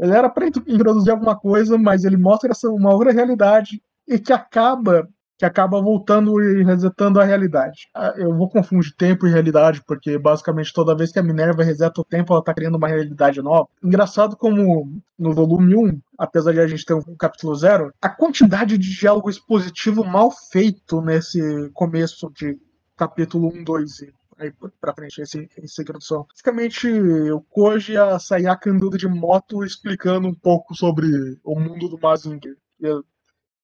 ele 0.02 0.14
era 0.14 0.28
para 0.28 0.48
introduzir 0.48 1.12
alguma 1.12 1.38
coisa, 1.38 1.78
mas 1.78 2.04
ele 2.04 2.18
mostra 2.18 2.52
essa, 2.52 2.68
uma 2.70 2.92
outra 2.92 3.12
realidade 3.12 3.80
e 4.08 4.18
que 4.18 4.34
acaba 4.34 5.08
que 5.42 5.46
acaba 5.46 5.82
voltando 5.82 6.40
e 6.40 6.64
resetando 6.64 7.20
a 7.20 7.24
realidade. 7.24 7.90
Ah, 7.96 8.14
eu 8.16 8.32
vou 8.38 8.48
confundir 8.48 8.96
tempo 8.96 9.26
e 9.26 9.32
realidade, 9.32 9.82
porque 9.88 10.16
basicamente 10.20 10.72
toda 10.72 10.96
vez 10.96 11.12
que 11.12 11.18
a 11.18 11.24
Minerva 11.24 11.64
reseta 11.64 12.00
o 12.00 12.06
tempo, 12.06 12.32
ela 12.32 12.44
tá 12.44 12.54
criando 12.54 12.76
uma 12.76 12.88
realidade 12.88 13.42
nova. 13.42 13.68
Engraçado 13.84 14.38
como 14.38 15.02
no 15.18 15.34
volume 15.34 15.76
1, 15.76 16.00
apesar 16.16 16.54
de 16.54 16.60
a 16.60 16.68
gente 16.68 16.86
ter 16.86 16.94
um 16.94 17.16
capítulo 17.18 17.56
zero, 17.56 17.92
a 18.00 18.08
quantidade 18.08 18.78
de 18.78 18.96
diálogo 18.96 19.32
expositivo 19.32 20.06
mal 20.06 20.30
feito 20.52 21.02
nesse 21.02 21.72
começo 21.74 22.32
de 22.36 22.60
capítulo 22.96 23.48
1, 23.48 23.64
2 23.64 24.00
e 24.02 24.14
aí 24.38 24.54
pra 24.80 24.94
frente, 24.94 25.24
esse, 25.24 25.50
essa 25.58 25.82
introdução. 25.82 26.28
Basicamente, 26.30 26.88
o 27.32 27.42
Koji 27.50 27.98
a 27.98 28.20
Sayaka 28.20 28.70
andando 28.70 28.96
de 28.96 29.08
moto 29.08 29.64
explicando 29.64 30.28
um 30.28 30.36
pouco 30.36 30.76
sobre 30.76 31.08
o 31.44 31.60
mundo 31.60 31.90
do 31.90 32.00
Mazinger. 32.00 32.56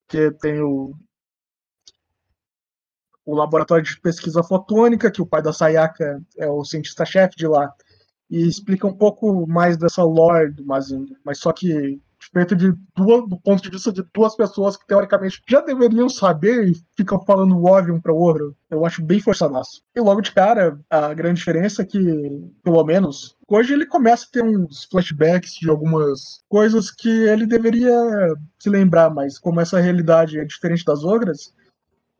Que 0.07 0.31
tem 0.31 0.59
o 0.61 0.95
o 3.27 3.35
laboratório 3.35 3.83
de 3.83 3.99
pesquisa 3.99 4.41
fotônica, 4.41 5.11
que 5.11 5.21
o 5.21 5.25
pai 5.25 5.41
da 5.41 5.51
Sayaka 5.51 6.21
é 6.37 6.47
o 6.47 6.63
cientista-chefe 6.63 7.35
de 7.35 7.45
lá, 7.45 7.69
e 8.29 8.47
explica 8.47 8.87
um 8.87 8.93
pouco 8.93 9.45
mais 9.45 9.77
dessa 9.77 10.01
lore 10.03 10.51
do 10.51 10.65
Mazinger, 10.65 11.17
mas 11.23 11.37
só 11.37 11.51
que 11.51 12.01
feito 12.33 12.55
de 12.55 12.73
duas, 12.95 13.27
do 13.27 13.39
ponto 13.39 13.61
de 13.61 13.69
vista 13.69 13.91
de 13.91 14.03
duas 14.13 14.35
pessoas 14.35 14.75
que 14.75 14.87
teoricamente 14.87 15.41
já 15.47 15.61
deveriam 15.61 16.09
saber 16.09 16.69
e 16.69 16.75
ficam 16.95 17.23
falando 17.23 17.63
óbvio 17.63 17.95
um 17.95 18.01
para 18.01 18.13
o 18.13 18.17
outro. 18.17 18.55
Eu 18.69 18.85
acho 18.85 19.03
bem 19.03 19.19
forçadaço. 19.19 19.81
E 19.95 19.99
logo 19.99 20.21
de 20.21 20.31
cara, 20.31 20.79
a 20.89 21.13
grande 21.13 21.39
diferença 21.39 21.81
é 21.81 21.85
que, 21.85 21.99
pelo 22.63 22.83
menos, 22.83 23.35
hoje 23.47 23.73
ele 23.73 23.85
começa 23.85 24.25
a 24.25 24.31
ter 24.31 24.43
uns 24.43 24.85
flashbacks 24.85 25.53
de 25.53 25.69
algumas 25.69 26.41
coisas 26.49 26.91
que 26.91 27.09
ele 27.09 27.45
deveria 27.45 27.93
se 28.59 28.69
lembrar, 28.69 29.09
mas 29.09 29.37
como 29.37 29.61
essa 29.61 29.79
realidade 29.79 30.39
é 30.39 30.45
diferente 30.45 30.83
das 30.83 31.03
outras, 31.03 31.53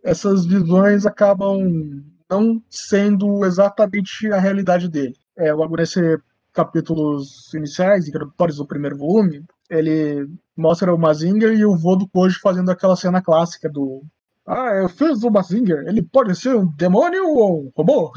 essas 0.08 0.46
visões 0.46 1.06
acabam 1.06 2.02
não 2.30 2.64
sendo 2.70 3.46
exatamente 3.46 4.32
a 4.32 4.40
realidade 4.40 4.88
dele. 4.88 5.16
É, 5.38 5.52
logo 5.52 5.76
nesse 5.76 6.18
capítulos 6.54 7.54
iniciais, 7.54 8.08
introdutórios 8.08 8.58
do 8.58 8.66
primeiro 8.66 8.98
volume, 8.98 9.44
ele 9.70 10.28
mostra 10.56 10.96
o 10.96 10.98
Mazinger 10.98 11.52
e 11.52 11.66
o 11.66 11.76
vô 11.76 11.98
do 11.98 12.08
Koji 12.08 12.40
fazendo 12.40 12.72
aquela 12.72 12.96
cena 12.96 13.22
clássica 13.22 13.70
do 13.70 14.02
Ah, 14.46 14.72
eu 14.82 14.88
fiz 14.88 15.24
o 15.24 15.30
Mazinger, 15.30 15.86
ele 15.86 16.02
pode 16.02 16.34
ser 16.36 16.56
um 16.56 16.66
demônio 16.66 17.28
ou 17.28 17.66
um 17.66 17.72
robô? 17.76 18.12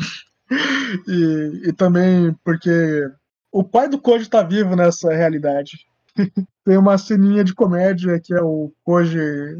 e, 1.08 1.68
e 1.68 1.72
também 1.72 2.32
porque 2.44 3.04
o 3.50 3.64
pai 3.64 3.88
do 3.88 4.00
Koji 4.00 4.30
tá 4.30 4.44
vivo 4.44 4.76
nessa 4.76 5.12
realidade. 5.12 5.72
Tem 6.64 6.78
uma 6.78 6.96
ceninha 6.96 7.42
de 7.42 7.52
comédia 7.52 8.20
que 8.20 8.32
é 8.32 8.40
o 8.40 8.72
Koji 8.84 9.58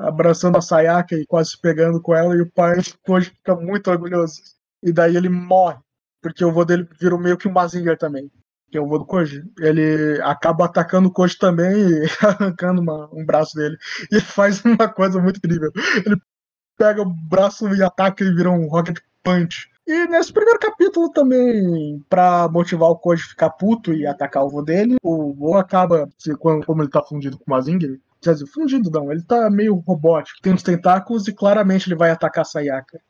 abraçando 0.00 0.56
a 0.56 0.60
Sayaka 0.60 1.14
e 1.14 1.26
quase 1.26 1.58
pegando 1.60 2.00
com 2.00 2.14
ela, 2.14 2.34
e 2.34 2.40
o 2.40 2.50
pai 2.50 2.78
hoje 3.08 3.30
fica 3.30 3.54
muito 3.54 3.90
orgulhoso. 3.90 4.40
E 4.82 4.92
daí 4.92 5.16
ele 5.16 5.28
morre, 5.28 5.78
porque 6.22 6.44
o 6.44 6.52
vô 6.52 6.64
dele 6.64 6.88
virou 6.98 7.18
meio 7.18 7.36
que 7.36 7.48
um 7.48 7.52
Mazinger 7.52 7.98
também, 7.98 8.30
que 8.70 8.78
é 8.78 8.80
o 8.80 8.86
vô 8.86 8.98
do 8.98 9.06
Koji. 9.06 9.42
Ele 9.58 10.20
acaba 10.22 10.64
atacando 10.64 11.08
o 11.08 11.12
Koji 11.12 11.38
também 11.38 11.72
e 11.72 12.06
arrancando 12.24 12.80
uma, 12.80 13.08
um 13.12 13.24
braço 13.24 13.54
dele. 13.56 13.76
E 14.10 14.20
faz 14.20 14.64
uma 14.64 14.88
coisa 14.88 15.20
muito 15.20 15.38
incrível. 15.38 15.70
Ele 16.04 16.16
pega 16.78 17.02
o 17.02 17.12
braço 17.28 17.68
e 17.74 17.82
ataca 17.82 18.24
e 18.24 18.34
vira 18.34 18.50
um 18.50 18.68
Rocket 18.68 18.98
Punch. 19.22 19.68
E 19.86 20.06
nesse 20.06 20.32
primeiro 20.32 20.58
capítulo 20.58 21.10
também, 21.10 22.00
pra 22.08 22.48
motivar 22.48 22.90
o 22.90 22.96
Koji 22.96 23.22
ficar 23.22 23.50
puto 23.50 23.92
e 23.92 24.06
atacar 24.06 24.44
o 24.44 24.48
vô 24.48 24.62
dele, 24.62 24.96
o 25.02 25.34
vô 25.34 25.56
acaba, 25.56 26.08
como 26.64 26.82
ele 26.82 26.90
tá 26.90 27.02
fundido 27.02 27.36
com 27.36 27.44
o 27.46 27.50
Mazinger, 27.50 27.98
dizer, 28.20 28.46
fundido 28.46 28.90
não, 28.90 29.10
ele 29.10 29.22
tá 29.22 29.48
meio 29.50 29.76
robótico, 29.76 30.40
tem 30.42 30.52
uns 30.52 30.62
tentáculos 30.62 31.26
e 31.28 31.32
claramente 31.32 31.88
ele 31.88 31.96
vai 31.96 32.10
atacar 32.10 32.42
a 32.42 32.44
Sayaka. 32.44 33.00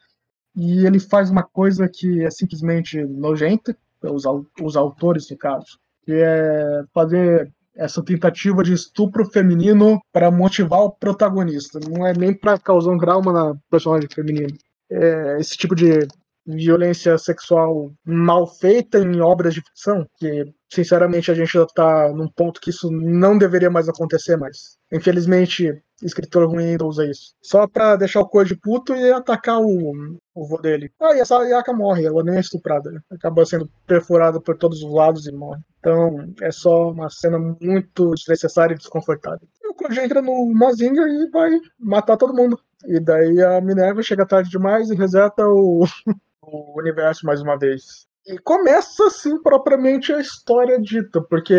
E 0.56 0.84
ele 0.86 0.98
faz 0.98 1.30
uma 1.30 1.42
coisa 1.42 1.88
que 1.88 2.24
é 2.24 2.30
simplesmente 2.30 3.02
nojenta, 3.04 3.76
os, 4.02 4.24
os 4.60 4.76
autores 4.76 5.30
no 5.30 5.36
caso, 5.36 5.78
que 6.04 6.12
é 6.12 6.82
fazer 6.92 7.52
essa 7.76 8.02
tentativa 8.02 8.62
de 8.62 8.72
estupro 8.72 9.24
feminino 9.30 10.00
para 10.12 10.30
motivar 10.30 10.80
o 10.80 10.90
protagonista. 10.90 11.78
Não 11.80 12.06
é 12.06 12.12
nem 12.12 12.34
para 12.34 12.58
causar 12.58 12.90
um 12.90 12.98
trauma 12.98 13.32
na 13.32 13.54
personagem 13.70 14.08
feminina. 14.12 14.52
É 14.90 15.38
esse 15.38 15.56
tipo 15.56 15.74
de 15.74 16.06
violência 16.46 17.16
sexual 17.18 17.92
mal 18.04 18.46
feita 18.46 18.98
em 18.98 19.20
obras 19.20 19.54
de 19.54 19.62
ficção, 19.62 20.06
que 20.16 20.44
sinceramente 20.72 21.30
a 21.30 21.34
gente 21.34 21.52
já 21.52 21.64
está 21.64 22.12
num 22.12 22.28
ponto 22.28 22.60
que 22.60 22.70
isso 22.70 22.90
não 22.90 23.36
deveria 23.36 23.70
mais 23.70 23.88
acontecer 23.88 24.36
mais. 24.36 24.78
Infelizmente, 24.92 25.82
escritor 26.02 26.48
ruim 26.48 26.70
ainda 26.70 26.84
usa 26.84 27.06
isso. 27.06 27.34
Só 27.42 27.66
pra 27.66 27.96
deixar 27.96 28.20
o 28.20 28.28
Koji 28.28 28.56
puto 28.56 28.94
e 28.94 29.12
atacar 29.12 29.60
o, 29.60 29.92
o 30.34 30.46
vô 30.46 30.58
dele. 30.58 30.90
Ah, 31.00 31.14
e 31.14 31.20
essa 31.20 31.42
Yaka 31.44 31.72
morre, 31.72 32.04
ela 32.04 32.22
nem 32.22 32.36
é 32.36 32.40
estuprada. 32.40 32.90
Né? 32.90 33.00
Acaba 33.10 33.44
sendo 33.44 33.70
perfurada 33.86 34.40
por 34.40 34.56
todos 34.56 34.82
os 34.82 34.92
lados 34.92 35.26
e 35.26 35.32
morre. 35.32 35.60
Então, 35.78 36.32
é 36.40 36.50
só 36.50 36.90
uma 36.90 37.08
cena 37.10 37.38
muito 37.38 38.12
desnecessária 38.14 38.74
e 38.74 38.78
desconfortável. 38.78 39.46
E 39.62 39.68
o 39.68 39.74
Koji 39.74 40.00
entra 40.00 40.22
no 40.22 40.52
Mazinger 40.52 41.06
e 41.06 41.30
vai 41.30 41.50
matar 41.78 42.16
todo 42.16 42.34
mundo. 42.34 42.58
E 42.86 42.98
daí 42.98 43.42
a 43.42 43.60
Minerva 43.60 44.02
chega 44.02 44.26
tarde 44.26 44.50
demais 44.50 44.90
e 44.90 44.94
reseta 44.94 45.46
o, 45.46 45.84
o 46.50 46.78
universo 46.78 47.26
mais 47.26 47.40
uma 47.40 47.58
vez. 47.58 48.06
E 48.26 48.38
começa 48.38 49.06
assim 49.06 49.40
propriamente 49.42 50.12
a 50.12 50.20
história 50.20 50.78
dita, 50.80 51.22
porque 51.22 51.54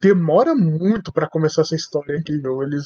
demora 0.00 0.54
muito 0.54 1.12
para 1.12 1.28
começar 1.28 1.62
essa 1.62 1.74
história, 1.74 2.14
é 2.14 2.18
incrível. 2.18 2.62
Eles 2.62 2.84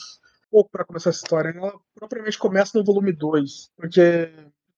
pouco 0.51 0.71
para 0.71 0.85
começar 0.85 1.11
essa 1.11 1.19
história, 1.25 1.51
ela 1.51 1.75
propriamente 1.95 2.39
começa 2.39 2.79
no 2.79 2.85
volume 2.85 3.13
2, 3.13 3.73
porque 3.77 4.31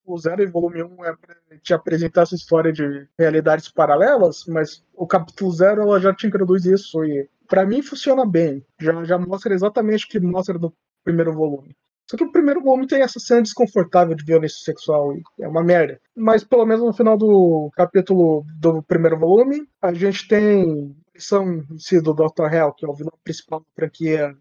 o 0.04 0.18
Zero 0.18 0.42
e 0.42 0.47
o 0.47 0.50
volume 0.50 0.82
1 0.82 1.04
é 1.04 1.16
pra 1.16 1.37
te 1.62 1.75
apresentar 1.75 2.23
essa 2.23 2.35
história 2.35 2.73
de 2.73 3.06
realidades 3.18 3.68
paralelas, 3.68 4.44
mas 4.47 4.82
o 4.94 5.06
capítulo 5.06 5.52
0 5.52 5.82
ela 5.82 6.00
já 6.00 6.14
te 6.14 6.26
introduz 6.26 6.64
isso 6.64 7.04
e 7.04 7.28
para 7.47 7.66
mim 7.66 7.82
funciona 7.82 8.26
bem. 8.26 8.64
Já, 8.80 9.04
já 9.04 9.18
mostra 9.18 9.54
exatamente 9.54 10.06
o 10.06 10.08
que 10.08 10.18
mostra 10.18 10.58
no 10.58 10.73
primeiro 11.04 11.32
volume. 11.32 11.76
Só 12.11 12.17
que 12.17 12.25
o 12.25 12.33
primeiro 12.33 12.62
volume 12.62 12.87
tem 12.87 13.03
essa 13.03 13.21
cena 13.21 13.43
desconfortável 13.43 14.15
de 14.15 14.25
violência 14.25 14.65
sexual 14.65 15.15
e 15.15 15.23
é 15.41 15.49
uma 15.49 15.62
merda. 15.62 16.00
Mas 16.17 16.43
pelo 16.43 16.65
menos 16.65 16.85
no 16.85 16.93
final 16.93 17.19
do 17.19 17.71
capítulo 17.75 18.45
do 18.59 18.83
primeiro 18.83 19.19
volume, 19.19 19.69
a 19.83 19.93
gente 19.93 20.27
tem 20.27 20.97
a 21.09 21.12
missão 21.15 21.65
em 21.71 21.79
si 21.79 22.00
do 22.00 22.15
Dr. 22.15 22.53
Hell, 22.53 22.73
que 22.73 22.87
é 22.87 22.88
o 22.88 22.95
vilão 22.95 23.12
principal 23.23 23.61
da 23.61 23.67
franquia 23.75 24.35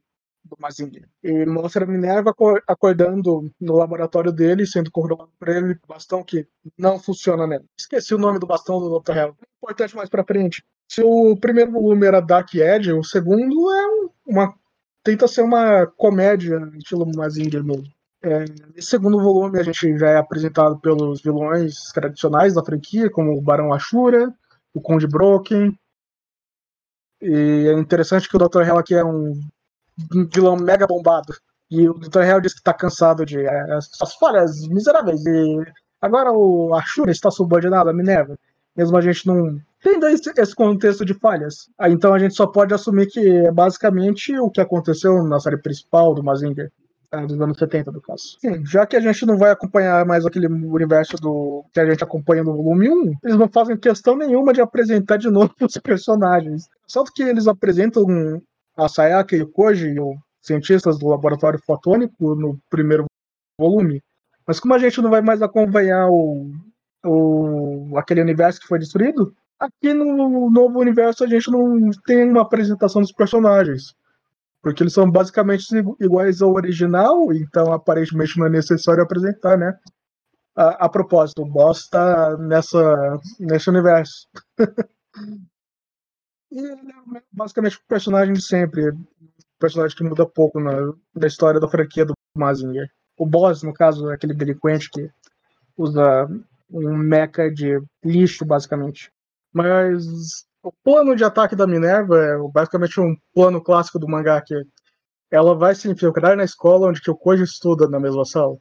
do 0.47 0.57
Mazinger. 0.59 1.07
E 1.21 1.45
mostra 1.45 1.83
a 1.83 1.87
Minerva 1.87 2.33
acordando 2.67 3.51
no 3.59 3.75
laboratório 3.75 4.31
dele, 4.31 4.65
sendo 4.65 4.89
controlado 4.89 5.29
por 5.37 5.49
ele, 5.49 5.77
bastão 5.87 6.23
que 6.23 6.47
não 6.77 6.97
funciona 6.97 7.45
nele. 7.45 7.65
Esqueci 7.77 8.15
o 8.15 8.17
nome 8.17 8.39
do 8.39 8.47
bastão 8.47 8.79
do 8.79 8.99
Dr. 8.99 9.17
Hell. 9.17 9.37
Importante 9.57 9.95
mais 9.95 10.09
pra 10.09 10.23
frente. 10.23 10.63
Se 10.87 11.01
o 11.03 11.35
primeiro 11.35 11.71
volume 11.71 12.07
era 12.07 12.21
Dark 12.21 12.53
Edge, 12.55 12.93
o 12.93 13.03
segundo 13.03 13.71
é 13.71 13.85
uma. 14.25 14.55
Tenta 15.07 15.25
ser 15.25 15.41
uma 15.41 15.87
comédia, 15.87 16.59
estilo 16.75 17.09
Mazinger 17.15 17.63
mesmo. 17.63 17.85
É, 18.21 18.39
nesse 18.75 18.89
segundo 18.89 19.21
volume 19.21 19.57
a 19.57 19.63
gente 19.63 19.97
já 19.97 20.09
é 20.09 20.17
apresentado 20.17 20.77
pelos 20.81 21.21
vilões 21.21 21.75
tradicionais 21.93 22.55
da 22.55 22.63
franquia, 22.63 23.09
como 23.09 23.31
o 23.31 23.41
Barão 23.41 23.71
Ashura, 23.71 24.33
o 24.73 24.81
Conde 24.81 25.07
Broken. 25.07 25.71
E 27.21 27.69
é 27.69 27.73
interessante 27.79 28.27
que 28.27 28.35
o 28.35 28.39
Dr. 28.39 28.63
Hell 28.63 28.77
aqui 28.77 28.95
é 28.95 29.05
um 29.05 29.33
vilão 30.33 30.57
mega 30.57 30.85
bombado. 30.85 31.33
E 31.71 31.87
o 31.87 31.93
Dr. 31.93 32.23
Hell 32.23 32.41
diz 32.41 32.53
que 32.53 32.59
está 32.59 32.73
cansado 32.73 33.25
de 33.25 33.39
é, 33.45 33.79
suas 33.81 34.13
falhas 34.15 34.67
miseráveis. 34.67 35.25
E 35.25 35.63
agora 36.01 36.33
o 36.33 36.75
Ashura 36.75 37.11
está 37.11 37.31
subordinado 37.31 37.89
a 37.89 37.93
Minerva. 37.93 38.37
Mesmo 38.77 38.95
a 38.95 39.01
gente 39.01 39.25
não 39.25 39.59
tendo 39.81 40.07
esse, 40.07 40.55
contexto 40.55 41.05
de 41.05 41.13
falhas. 41.13 41.69
Então 41.87 42.13
a 42.13 42.19
gente 42.19 42.35
só 42.35 42.45
pode 42.45 42.73
assumir 42.73 43.07
que 43.07 43.19
é 43.19 43.51
basicamente 43.51 44.37
o 44.37 44.49
que 44.49 44.61
aconteceu 44.61 45.23
na 45.23 45.39
série 45.39 45.57
principal 45.57 46.13
do 46.13 46.23
Mazinger. 46.23 46.71
É, 47.09 47.25
dos 47.25 47.39
anos 47.39 47.57
70, 47.57 47.89
do 47.89 48.01
caso. 48.01 48.37
Sim, 48.41 48.65
já 48.65 48.85
que 48.85 48.97
a 48.97 48.99
gente 48.99 49.25
não 49.25 49.37
vai 49.37 49.49
acompanhar 49.49 50.05
mais 50.05 50.25
aquele 50.25 50.47
universo 50.47 51.15
do 51.15 51.63
que 51.73 51.79
a 51.79 51.89
gente 51.89 52.03
acompanha 52.03 52.43
no 52.43 52.53
volume 52.53 52.89
1, 52.89 53.13
eles 53.23 53.37
não 53.37 53.47
fazem 53.47 53.77
questão 53.77 54.17
nenhuma 54.17 54.51
de 54.51 54.59
apresentar 54.59 55.15
de 55.15 55.29
novo 55.29 55.53
os 55.61 55.77
personagens. 55.77 56.67
Só 56.85 57.05
que 57.05 57.23
eles 57.23 57.47
apresentam 57.47 58.05
a 58.75 58.89
Sayaka 58.89 59.37
e 59.37 59.41
o 59.41 59.47
Koji, 59.47 59.97
os 59.97 60.17
cientistas 60.41 60.99
do 60.99 61.07
laboratório 61.07 61.61
fotônico, 61.65 62.35
no 62.35 62.59
primeiro 62.69 63.05
volume. 63.57 64.03
Mas 64.45 64.59
como 64.59 64.73
a 64.73 64.77
gente 64.77 65.01
não 65.01 65.09
vai 65.09 65.21
mais 65.21 65.41
acompanhar 65.41 66.09
o, 66.09 66.51
o 67.07 67.97
aquele 67.97 68.21
universo 68.21 68.59
que 68.59 68.67
foi 68.67 68.79
destruído, 68.79 69.33
aqui 69.59 69.93
no 69.93 70.49
novo 70.49 70.79
universo 70.79 71.23
a 71.23 71.27
gente 71.27 71.49
não 71.49 71.89
tem 72.05 72.29
uma 72.29 72.41
apresentação 72.41 73.01
dos 73.01 73.11
personagens. 73.11 73.95
Porque 74.61 74.83
eles 74.83 74.93
são 74.93 75.09
basicamente 75.09 75.65
iguais 75.99 76.41
ao 76.41 76.53
original, 76.53 77.31
então 77.33 77.71
aparentemente 77.71 78.37
não 78.37 78.47
é 78.47 78.49
necessário 78.49 79.03
apresentar, 79.03 79.57
né? 79.57 79.77
A, 80.55 80.85
a 80.85 80.89
propósito, 80.89 81.43
o 81.43 81.45
boss 81.45 81.87
tá 81.87 82.35
nessa, 82.37 83.19
nesse 83.39 83.69
universo. 83.69 84.27
e 86.51 86.59
ele 86.59 86.91
é 87.15 87.21
basicamente 87.31 87.77
o 87.77 87.87
personagem 87.87 88.33
de 88.33 88.41
sempre. 88.41 88.91
Um 88.91 89.05
personagem 89.59 89.95
que 89.95 90.03
muda 90.03 90.25
pouco 90.25 90.59
na, 90.59 90.73
na 91.15 91.27
história 91.27 91.59
da 91.59 91.69
franquia 91.69 92.05
do 92.05 92.13
Mazinger. 92.35 92.89
O 93.17 93.25
boss, 93.25 93.63
no 93.63 93.73
caso, 93.73 94.09
é 94.09 94.15
aquele 94.15 94.33
delinquente 94.33 94.89
que 94.89 95.09
usa 95.77 96.27
um 96.69 96.97
mecha 96.97 97.49
de 97.49 97.81
lixo, 98.03 98.45
basicamente. 98.45 99.11
Mas 99.53 100.45
o 100.61 100.71
plano 100.83 101.15
de 101.15 101.23
ataque 101.23 101.55
da 101.55 101.67
Minerva 101.67 102.17
é 102.17 102.37
basicamente 102.51 102.99
um 102.99 103.15
plano 103.33 103.61
clássico 103.61 103.99
do 103.99 104.07
mangá 104.07 104.41
que 104.41 104.55
ela 105.31 105.55
vai 105.55 105.75
se 105.75 105.89
infiltrar 105.89 106.35
na 106.35 106.43
escola 106.43 106.87
onde 106.87 107.01
que 107.01 107.11
o 107.11 107.15
Koji 107.15 107.43
estuda 107.43 107.87
na 107.87 107.99
mesma 107.99 108.25
sala. 108.25 108.57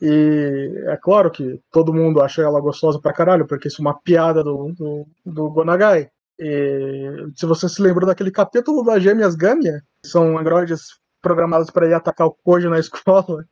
E 0.00 0.84
é 0.86 0.96
claro 0.96 1.30
que 1.30 1.60
todo 1.70 1.92
mundo 1.92 2.22
acha 2.22 2.42
ela 2.42 2.60
gostosa 2.60 2.98
pra 3.00 3.12
caralho, 3.12 3.46
porque 3.46 3.68
isso 3.68 3.82
é 3.82 3.84
uma 3.84 3.98
piada 4.00 4.42
do, 4.42 4.72
do, 4.72 5.06
do 5.24 5.50
Gonagai. 5.50 6.10
E 6.38 7.26
se 7.36 7.44
você 7.44 7.68
se 7.68 7.82
lembrou 7.82 8.06
daquele 8.06 8.30
capítulo 8.30 8.82
das 8.82 9.02
gêmeas 9.02 9.34
Gamia, 9.34 9.82
são 10.04 10.38
androides 10.38 10.98
programados 11.20 11.70
para 11.70 11.86
ir 11.86 11.92
atacar 11.92 12.26
o 12.26 12.36
Koji 12.42 12.68
na 12.68 12.78
escola, 12.80 13.44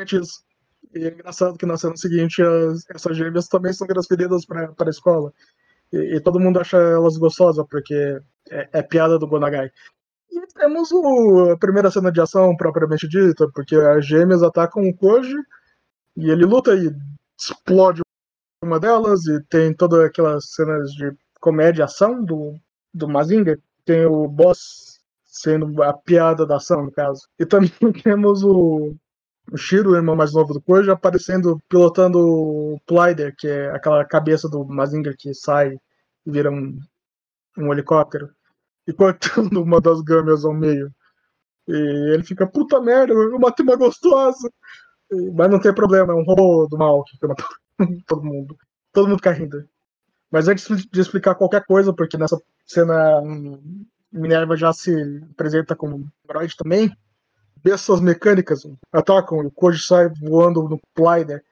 isso. 0.00 0.42
E 0.94 1.04
é 1.04 1.08
engraçado 1.08 1.56
que 1.56 1.66
na 1.66 1.76
cena 1.76 1.96
seguinte 1.96 2.42
as, 2.42 2.88
essas 2.90 3.16
gêmeas 3.16 3.48
também 3.48 3.72
são 3.72 3.86
transferidas 3.86 4.44
para 4.44 4.74
a 4.78 4.90
escola. 4.90 5.32
E, 5.92 6.16
e, 6.16 6.20
todo 6.20 6.40
mundo 6.40 6.60
acha 6.60 6.76
elas 6.76 7.16
gostosas, 7.16 7.64
porque 7.68 8.20
é, 8.50 8.68
é 8.72 8.82
piada 8.82 9.18
do 9.18 9.26
Gonagai. 9.26 9.70
E 10.30 10.46
temos 10.54 10.90
o, 10.92 11.50
a 11.52 11.58
primeira 11.58 11.90
cena 11.90 12.10
de 12.10 12.20
ação 12.20 12.56
propriamente 12.56 13.08
dita, 13.08 13.48
porque 13.52 13.76
as 13.76 14.06
gêmeas 14.06 14.42
atacam 14.42 14.82
o 14.82 14.96
Koji 14.96 15.36
e 16.16 16.30
ele 16.30 16.44
luta 16.44 16.74
e 16.74 16.90
explode 17.38 18.02
uma 18.62 18.78
delas, 18.78 19.26
e 19.26 19.42
tem 19.44 19.74
todas 19.74 20.00
aquelas 20.00 20.50
cenas 20.52 20.92
de 20.92 21.12
comédia 21.40 21.84
ação 21.84 22.24
do, 22.24 22.54
do 22.94 23.08
Mazinger. 23.08 23.60
Tem 23.84 24.06
o 24.06 24.28
boss 24.28 25.00
sendo 25.24 25.82
a 25.82 25.92
piada 25.92 26.46
da 26.46 26.56
ação, 26.56 26.84
no 26.84 26.92
caso. 26.92 27.26
E 27.38 27.44
também 27.44 27.72
temos 28.04 28.44
o, 28.44 28.94
o 29.50 29.56
Shiro, 29.56 29.90
o 29.90 29.96
irmão 29.96 30.14
mais 30.14 30.32
novo 30.32 30.54
do 30.54 30.60
Koji, 30.60 30.90
aparecendo 30.90 31.60
pilotando 31.68 32.18
o 32.18 32.80
Plider, 32.86 33.34
que 33.36 33.48
é 33.48 33.70
aquela 33.70 34.04
cabeça 34.04 34.48
do 34.48 34.64
Mazinger 34.64 35.16
que 35.16 35.34
sai 35.34 35.76
e 36.24 36.30
vira 36.30 36.50
um, 36.50 36.78
um 37.58 37.72
helicóptero, 37.72 38.30
e 38.86 38.92
cortando 38.92 39.56
uma 39.62 39.80
das 39.80 40.00
gâmeas 40.02 40.44
ao 40.44 40.54
meio. 40.54 40.92
E 41.68 42.14
ele 42.14 42.24
fica, 42.24 42.46
puta 42.46 42.80
merda, 42.80 43.12
eu 43.12 43.38
matei 43.38 43.64
uma 43.64 43.76
gostosa. 43.76 44.50
E, 45.10 45.30
mas 45.32 45.50
não 45.50 45.60
tem 45.60 45.74
problema, 45.74 46.12
é 46.12 46.16
um 46.16 46.24
robô 46.24 46.66
do 46.68 46.78
mal 46.78 47.04
que 47.04 47.26
matou 47.26 47.46
todo 48.06 48.24
mundo. 48.24 48.56
Todo 48.92 49.08
mundo 49.08 49.18
fica 49.18 49.32
rindo. 49.32 49.68
Mas 50.30 50.48
antes 50.48 50.66
de 50.86 51.00
explicar 51.00 51.34
qualquer 51.34 51.64
coisa, 51.66 51.92
porque 51.92 52.16
nessa 52.16 52.38
cena 52.66 53.20
hum, 53.20 53.84
Minerva 54.10 54.56
já 54.56 54.72
se 54.72 54.94
apresenta 55.32 55.76
como 55.76 56.08
android 56.24 56.56
também, 56.56 56.90
bestas 57.62 58.00
mecânicas 58.00 58.66
atacam, 58.92 59.38
o 59.38 59.50
Koji 59.50 59.82
sai 59.82 60.08
voando 60.08 60.68
no 60.68 60.80
Plider, 60.94 61.44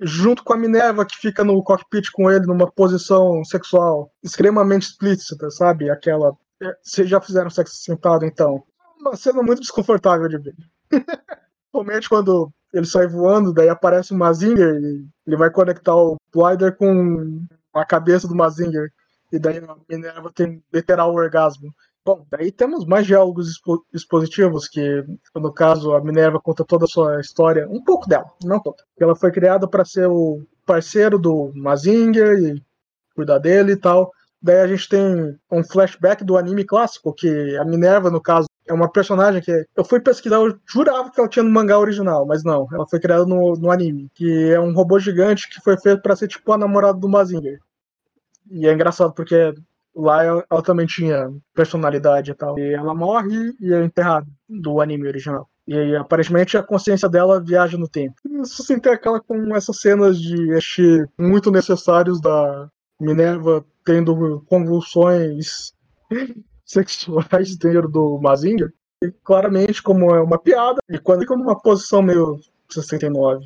junto 0.00 0.44
com 0.44 0.52
a 0.52 0.56
Minerva 0.56 1.06
que 1.06 1.16
fica 1.16 1.42
no 1.42 1.62
cockpit 1.62 2.10
com 2.12 2.30
ele 2.30 2.46
numa 2.46 2.70
posição 2.70 3.44
sexual 3.44 4.10
extremamente 4.22 4.88
explícita, 4.88 5.50
sabe? 5.50 5.90
Aquela. 5.90 6.36
É, 6.62 6.76
vocês 6.82 7.08
já 7.08 7.20
fizeram 7.20 7.50
sexo 7.50 7.76
sentado, 7.76 8.24
então? 8.24 8.62
Uma 9.00 9.16
cena 9.16 9.42
muito 9.42 9.60
desconfortável 9.60 10.28
de 10.28 10.38
ver. 10.38 10.54
Principalmente 11.72 12.08
quando 12.08 12.50
ele 12.72 12.86
sai 12.86 13.06
voando, 13.06 13.52
daí 13.52 13.68
aparece 13.68 14.12
o 14.12 14.16
Mazinger 14.16 14.74
e 14.76 15.06
ele 15.26 15.36
vai 15.36 15.50
conectar 15.50 15.94
o 15.94 16.16
Glider 16.34 16.74
com 16.76 17.44
a 17.74 17.84
cabeça 17.84 18.26
do 18.26 18.34
Mazinger. 18.34 18.90
E 19.30 19.38
daí 19.38 19.58
a 19.58 19.76
Minerva 19.88 20.32
tem 20.34 20.62
literal 20.72 21.12
orgasmo. 21.12 21.74
Bom, 22.06 22.24
daí 22.30 22.52
temos 22.52 22.86
mais 22.86 23.04
diálogos 23.04 23.48
expo 23.48 23.84
expositivos, 23.92 24.68
que 24.68 25.04
no 25.34 25.52
caso 25.52 25.92
a 25.92 26.00
Minerva 26.00 26.40
conta 26.40 26.64
toda 26.64 26.84
a 26.84 26.88
sua 26.88 27.20
história, 27.20 27.66
um 27.68 27.82
pouco 27.82 28.08
dela, 28.08 28.30
não 28.44 28.60
toda. 28.60 28.76
Ela 28.96 29.16
foi 29.16 29.32
criada 29.32 29.66
para 29.66 29.84
ser 29.84 30.06
o 30.06 30.46
parceiro 30.64 31.18
do 31.18 31.50
Mazinger 31.56 32.38
e 32.38 32.62
cuidar 33.12 33.38
dele 33.38 33.72
e 33.72 33.76
tal. 33.76 34.12
Daí 34.40 34.60
a 34.60 34.68
gente 34.68 34.88
tem 34.88 35.36
um 35.50 35.64
flashback 35.64 36.22
do 36.22 36.36
anime 36.36 36.64
clássico, 36.64 37.12
que 37.12 37.56
a 37.56 37.64
Minerva, 37.64 38.08
no 38.08 38.20
caso, 38.20 38.46
é 38.68 38.72
uma 38.72 38.88
personagem 38.88 39.42
que 39.42 39.66
eu 39.74 39.84
fui 39.84 39.98
pesquisar, 39.98 40.36
eu 40.36 40.56
jurava 40.64 41.10
que 41.10 41.18
ela 41.18 41.28
tinha 41.28 41.42
no 41.42 41.50
mangá 41.50 41.76
original, 41.76 42.24
mas 42.24 42.44
não, 42.44 42.68
ela 42.72 42.86
foi 42.88 43.00
criada 43.00 43.26
no, 43.26 43.54
no 43.54 43.68
anime, 43.68 44.08
que 44.14 44.52
é 44.52 44.60
um 44.60 44.72
robô 44.72 45.00
gigante 45.00 45.50
que 45.50 45.60
foi 45.60 45.76
feito 45.76 46.02
para 46.02 46.14
ser 46.14 46.28
tipo 46.28 46.52
a 46.52 46.58
namorada 46.58 47.00
do 47.00 47.08
Mazinger. 47.08 47.58
E 48.48 48.68
é 48.68 48.72
engraçado 48.72 49.12
porque 49.12 49.52
lá 49.96 50.22
ela 50.24 50.62
também 50.62 50.86
tinha 50.86 51.32
personalidade 51.54 52.30
e 52.30 52.34
tal. 52.34 52.58
E 52.58 52.74
ela 52.74 52.94
morre 52.94 53.54
e 53.58 53.72
é 53.72 53.82
enterrada 53.82 54.26
do 54.48 54.80
anime 54.80 55.08
original. 55.08 55.48
E 55.66 55.76
aí, 55.76 55.96
aparentemente, 55.96 56.56
a 56.56 56.62
consciência 56.62 57.08
dela 57.08 57.42
viaja 57.42 57.76
no 57.76 57.88
tempo. 57.88 58.14
Isso 58.42 58.62
se 58.62 58.72
intercala 58.72 59.20
com 59.20 59.56
essas 59.56 59.80
cenas 59.80 60.20
de 60.20 60.54
achei 60.54 61.04
muito 61.18 61.50
necessários 61.50 62.20
da 62.20 62.70
Minerva 63.00 63.64
tendo 63.84 64.44
convulsões 64.46 65.72
sexuais 66.64 67.56
dentro 67.56 67.88
do 67.88 68.18
Mazinger. 68.20 68.72
E 69.02 69.10
claramente, 69.24 69.82
como 69.82 70.14
é 70.14 70.22
uma 70.22 70.38
piada, 70.38 70.80
e 70.88 70.98
quando 70.98 71.20
fica 71.20 71.36
numa 71.36 71.60
posição 71.60 72.00
meio 72.00 72.40
69. 72.70 73.44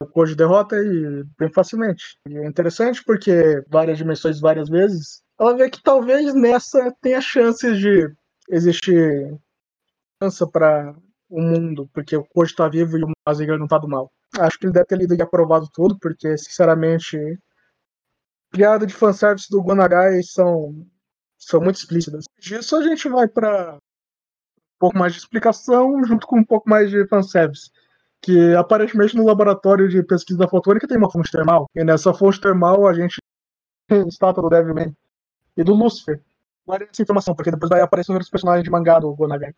O 0.00 0.06
Koji 0.06 0.34
derrota 0.34 0.76
e 0.76 1.24
bem 1.38 1.50
facilmente. 1.50 2.18
E 2.28 2.36
é 2.36 2.46
interessante 2.46 3.02
porque 3.04 3.64
várias 3.68 3.96
dimensões, 3.96 4.40
várias 4.40 4.68
vezes, 4.68 5.23
ela 5.38 5.56
vê 5.56 5.68
que 5.68 5.82
talvez 5.82 6.34
nessa 6.34 6.92
tenha 7.00 7.20
chances 7.20 7.78
de 7.78 8.12
existir 8.48 9.36
chance 10.22 10.50
para 10.50 10.94
o 11.28 11.40
mundo, 11.40 11.88
porque 11.92 12.16
o 12.16 12.24
Koji 12.24 12.52
está 12.52 12.68
vivo 12.68 12.98
e 12.98 13.04
o 13.04 13.10
Mazinger 13.26 13.58
não 13.58 13.64
está 13.64 13.78
do 13.78 13.88
mal. 13.88 14.12
Acho 14.38 14.58
que 14.58 14.66
ele 14.66 14.72
deve 14.72 14.86
ter 14.86 14.98
lido 14.98 15.14
e 15.14 15.22
aprovado 15.22 15.68
tudo, 15.72 15.98
porque, 15.98 16.36
sinceramente, 16.36 17.18
piada 18.50 18.86
de 18.86 18.94
fanservice 18.94 19.50
do 19.50 19.62
Gonagai 19.62 20.22
são, 20.22 20.86
são 21.38 21.60
muito 21.60 21.76
explícitas. 21.76 22.24
Disso 22.38 22.76
a 22.76 22.82
gente 22.82 23.08
vai 23.08 23.28
para 23.28 23.74
um 23.74 24.78
pouco 24.78 24.98
mais 24.98 25.12
de 25.12 25.18
explicação, 25.20 26.04
junto 26.04 26.26
com 26.26 26.38
um 26.38 26.44
pouco 26.44 26.68
mais 26.68 26.90
de 26.90 27.06
fanservice. 27.08 27.70
Que 28.20 28.54
aparentemente 28.54 29.16
no 29.16 29.26
laboratório 29.26 29.88
de 29.88 30.02
pesquisa 30.02 30.48
fotônica 30.48 30.88
tem 30.88 30.96
uma 30.96 31.10
fonte 31.10 31.30
termal, 31.30 31.68
e 31.74 31.84
nessa 31.84 32.14
fonte 32.14 32.40
termal 32.40 32.86
a 32.86 32.94
gente 32.94 33.20
tem 33.88 34.06
estátua 34.08 34.42
do 34.42 34.48
Devilman 34.48 34.94
e 35.56 35.64
do 35.64 35.74
Lucifer. 35.74 36.20
Guarda 36.66 36.86
essa 36.90 37.02
informação, 37.02 37.34
porque 37.34 37.50
depois 37.50 37.68
vai 37.68 37.80
aparecer 37.80 38.12
outros 38.12 38.30
personagens 38.30 38.64
de 38.64 38.70
mangá 38.70 38.98
do 38.98 39.14
Gonagai. 39.14 39.54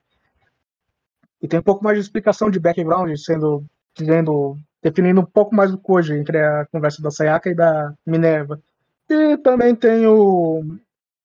E 1.40 1.46
tem 1.46 1.61
um 1.61 1.62
pouco 1.62 1.85
mais 1.85 1.96
de 1.96 2.02
explicação 2.02 2.50
de 2.50 2.59
background, 2.59 3.14
sendo 3.16 3.64
dizendo, 3.96 4.56
definindo 4.82 5.20
um 5.20 5.24
pouco 5.24 5.54
mais 5.54 5.72
o 5.72 5.78
Koji 5.78 6.14
entre 6.14 6.38
a 6.38 6.66
conversa 6.66 7.00
da 7.02 7.11
Sayaka 7.11 7.50
e 7.50 7.54
da 7.54 7.94
Minerva. 8.04 8.61
E 9.09 9.37
também 9.38 9.74
tem 9.74 10.06
o, 10.06 10.62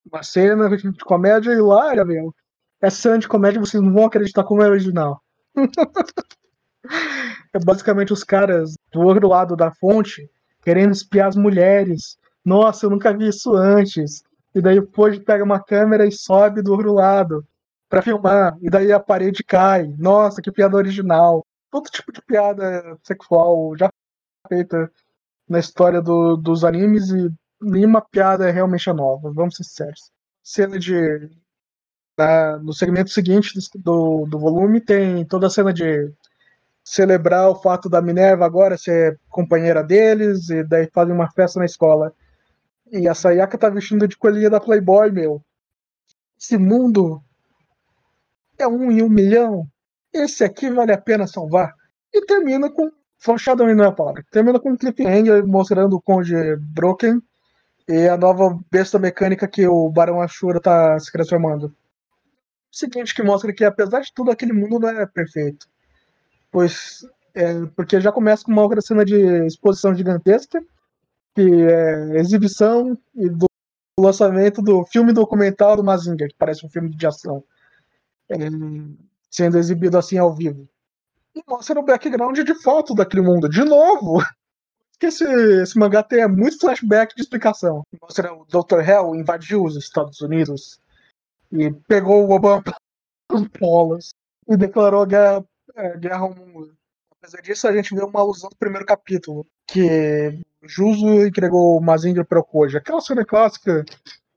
uma 0.10 0.24
cena 0.24 0.70
de 0.70 0.92
comédia 1.00 1.52
hilária, 1.52 2.06
meu. 2.06 2.34
Essa 2.80 3.02
cena 3.02 3.20
de 3.20 3.28
comédia 3.28 3.60
vocês 3.60 3.82
não 3.82 3.92
vão 3.92 4.06
acreditar 4.06 4.44
como 4.44 4.62
é 4.62 4.70
original. 4.70 5.22
é 7.54 7.60
basicamente 7.60 8.14
os 8.14 8.24
caras 8.24 8.76
do 8.92 9.02
outro 9.02 9.28
lado 9.28 9.56
da 9.56 9.72
fonte 9.72 10.30
querendo 10.62 10.94
espiar 10.94 11.28
as 11.28 11.36
mulheres. 11.36 12.18
Nossa, 12.46 12.86
eu 12.86 12.90
nunca 12.90 13.16
vi 13.16 13.28
isso 13.28 13.54
antes. 13.56 14.24
E 14.54 14.62
daí 14.62 14.80
o 14.80 14.88
Koji 14.88 15.22
pega 15.22 15.44
uma 15.44 15.64
câmera 15.64 16.06
e 16.06 16.12
sobe 16.12 16.62
do 16.62 16.72
outro 16.72 16.94
lado 16.94 17.46
para 17.90 18.02
filmar. 18.02 18.58
E 18.62 18.70
daí 18.70 18.92
a 18.92 19.00
parede 19.00 19.44
cai. 19.44 19.94
Nossa, 19.98 20.42
que 20.42 20.52
piada 20.52 20.76
original. 20.76 21.46
Todo 21.70 21.90
tipo 21.90 22.12
de 22.12 22.22
piada 22.22 22.98
sexual 23.04 23.76
já 23.78 23.90
feita 24.48 24.92
na 25.48 25.60
história 25.60 26.02
do, 26.02 26.36
dos 26.36 26.64
animes 26.64 27.10
e 27.10 27.30
nenhuma 27.62 28.02
piada 28.02 28.48
é 28.48 28.52
realmente 28.52 28.92
nova, 28.92 29.32
vamos 29.34 29.56
ser 29.56 29.64
sérios. 29.64 30.12
Cena 30.44 30.80
de. 30.80 31.30
Na, 32.18 32.58
no 32.58 32.74
segmento 32.74 33.10
seguinte 33.10 33.54
do, 33.76 34.26
do 34.26 34.38
volume 34.38 34.82
tem 34.82 35.26
toda 35.26 35.48
a 35.48 35.50
cena 35.50 35.74
de 35.74 36.12
celebrar 36.84 37.50
o 37.50 37.56
fato 37.56 37.90
da 37.90 38.02
Minerva 38.02 38.46
agora 38.46 38.78
ser 38.78 39.20
companheira 39.30 39.84
deles, 39.84 40.50
e 40.50 40.64
daí 40.64 40.90
fazem 40.94 41.14
uma 41.14 41.32
festa 41.32 41.60
na 41.60 41.66
escola. 41.66 42.14
E 42.92 43.08
a 43.08 43.14
Sayaka 43.14 43.58
tá 43.58 43.70
vestindo 43.70 44.06
de 44.06 44.18
coelhinha 44.18 44.50
da 44.50 44.60
Playboy, 44.60 45.12
meu. 45.12 45.42
Esse 46.38 46.58
mundo 46.58 47.24
é 48.58 48.68
um 48.68 48.92
em 48.92 49.02
um 49.02 49.10
milhão. 49.10 49.66
Esse 50.12 50.44
aqui 50.44 50.70
vale 50.70 50.92
a 50.92 50.98
pena 50.98 51.26
salvar. 51.26 51.74
E 52.14 52.26
termina 52.26 52.70
com. 52.70 52.92
Foreshadowing 53.18 53.76
não 53.76 53.86
é 53.86 53.88
a 53.88 53.92
palavra. 53.92 54.26
Termina 54.32 54.60
com 54.60 54.72
um 54.72 54.76
cliffhanger 54.76 55.46
mostrando 55.46 55.96
o 55.96 56.02
Conde 56.02 56.34
Broken 56.58 57.22
e 57.88 58.08
a 58.08 58.18
nova 58.18 58.60
besta 58.72 58.98
mecânica 58.98 59.48
que 59.48 59.68
o 59.68 59.90
Barão 59.90 60.20
Ashura 60.20 60.60
tá 60.60 61.00
se 61.00 61.12
transformando. 61.12 61.74
Seguinte 62.72 63.14
que 63.14 63.22
mostra 63.22 63.54
que, 63.54 63.64
apesar 63.64 64.02
de 64.02 64.12
tudo, 64.14 64.32
aquele 64.32 64.54
mundo 64.54 64.80
não 64.80 64.90
é 64.90 65.06
perfeito. 65.06 65.68
Pois. 66.52 67.06
É, 67.34 67.66
porque 67.76 68.02
já 68.02 68.12
começa 68.12 68.44
com 68.44 68.52
uma 68.52 68.64
outra 68.64 68.82
cena 68.82 69.06
de 69.06 69.46
exposição 69.46 69.96
gigantesca, 69.96 70.62
que 71.36 71.42
é 71.42 72.20
exibição 72.20 72.98
e 73.16 73.30
do 73.30 73.46
lançamento 74.00 74.62
do 74.62 74.84
filme 74.86 75.14
documental 75.14 75.76
do 75.76 75.84
Mazinger, 75.84 76.30
que 76.30 76.36
parece 76.38 76.66
um 76.66 76.70
filme 76.70 76.90
de 76.90 77.08
ação. 77.08 77.44
É, 78.30 78.38
sendo 79.32 79.58
exibido 79.58 79.98
assim 79.98 80.18
ao 80.18 80.34
vivo. 80.34 80.68
E 81.34 81.42
mostra 81.48 81.80
o 81.80 81.84
background 81.84 82.38
de 82.40 82.56
foto 82.62 82.94
daquele 82.94 83.24
mundo. 83.24 83.50
De 83.50 83.64
novo! 83.64 84.18
Que 85.00 85.08
esse, 85.08 85.26
esse 85.64 85.80
mangá 85.80 86.04
tem 86.04 86.28
muito 86.28 86.60
flashback 86.60 87.16
de 87.16 87.24
explicação. 87.24 87.82
Mostra 88.00 88.32
o 88.32 88.46
Dr. 88.46 88.88
Hell 88.88 89.16
invadiu 89.16 89.64
os 89.64 89.76
Estados 89.76 90.22
Unidos 90.22 90.80
e 91.52 91.72
pegou 91.88 92.24
o 92.24 92.30
Obama 92.30 92.62
pelas 93.28 93.48
polas 93.48 94.10
e 94.48 94.56
declarou 94.56 95.04
guerra, 95.08 95.44
é, 95.74 95.98
guerra 95.98 96.20
ao 96.20 96.36
mundo. 96.36 96.78
Apesar 97.18 97.42
disso, 97.42 97.68
a 97.68 97.76
gente 97.76 97.96
vê 97.96 98.04
uma 98.04 98.20
alusão 98.20 98.52
do 98.52 98.56
primeiro 98.56 98.86
capítulo, 98.86 99.44
que 99.66 100.40
Juso 100.64 101.08
entregou 101.26 101.78
o 101.78 101.82
Mazinger 101.82 102.26
para 102.26 102.40
o 102.40 102.44
Koji. 102.44 102.78
Aquela 102.78 103.02
cena 103.02 103.26
clássica 103.26 103.84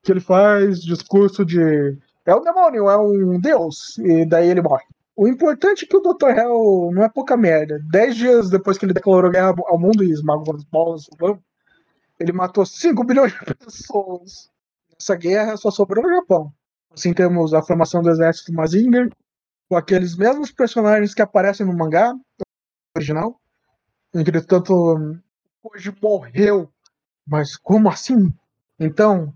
que 0.02 0.12
ele 0.12 0.20
faz 0.20 0.80
discurso 0.80 1.44
de 1.44 1.96
é 2.26 2.34
um 2.34 2.42
demônio, 2.42 2.88
é 2.88 2.96
um 2.96 3.38
deus, 3.38 3.98
e 3.98 4.24
daí 4.24 4.48
ele 4.48 4.62
morre. 4.62 4.84
O 5.16 5.28
importante 5.28 5.84
é 5.84 5.88
que 5.88 5.96
o 5.96 6.00
Dr. 6.00 6.30
Hell 6.30 6.90
não 6.92 7.04
é 7.04 7.08
pouca 7.08 7.36
merda. 7.36 7.80
Dez 7.90 8.16
dias 8.16 8.50
depois 8.50 8.78
que 8.78 8.84
ele 8.84 8.92
declarou 8.92 9.30
guerra 9.30 9.54
ao 9.66 9.78
mundo 9.78 10.02
e 10.02 10.10
esmagou 10.10 10.54
as 10.54 10.64
bolas 10.64 11.06
ele 12.18 12.32
matou 12.32 12.64
5 12.64 13.04
bilhões 13.04 13.32
de 13.32 13.54
pessoas. 13.54 14.50
Nessa 14.92 15.16
guerra 15.16 15.56
só 15.56 15.70
sobrou 15.70 16.04
o 16.04 16.14
Japão. 16.14 16.52
Assim 16.90 17.12
temos 17.12 17.52
a 17.52 17.62
formação 17.62 18.02
do 18.02 18.10
exército 18.10 18.52
Mazinger, 18.52 19.10
com 19.68 19.76
aqueles 19.76 20.16
mesmos 20.16 20.52
personagens 20.52 21.12
que 21.12 21.22
aparecem 21.22 21.66
no 21.66 21.76
mangá 21.76 22.14
original. 22.96 23.40
Entretanto, 24.14 25.18
hoje 25.64 25.94
morreu. 26.02 26.68
Mas 27.26 27.56
como 27.56 27.88
assim? 27.88 28.32
Então, 28.78 29.32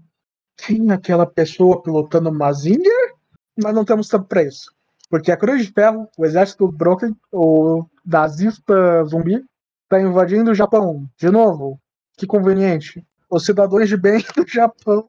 tem 0.57 0.91
aquela 0.91 1.25
pessoa 1.25 1.83
pilotando 1.83 2.31
Mazinger, 2.31 3.15
mas 3.57 3.75
não 3.75 3.85
temos 3.85 4.09
tempo 4.09 4.25
para 4.27 4.43
isso. 4.43 4.71
Porque 5.09 5.33
a 5.33 5.37
Cruz 5.37 5.67
de 5.67 5.73
Ferro, 5.73 6.07
o 6.19 6.27
exército 6.27 6.71
Broken, 6.71 7.17
o 7.33 7.85
nazista 8.05 9.05
zumbi, 9.05 9.43
está 9.85 10.01
invadindo 10.01 10.51
o 10.51 10.55
Japão. 10.55 11.09
De 11.17 11.31
novo, 11.31 11.81
que 12.17 12.27
conveniente. 12.27 13.03
Os 13.31 13.47
cidadãos 13.47 13.89
de 13.89 13.97
bem 13.97 14.23
do 14.37 14.47
Japão 14.47 15.09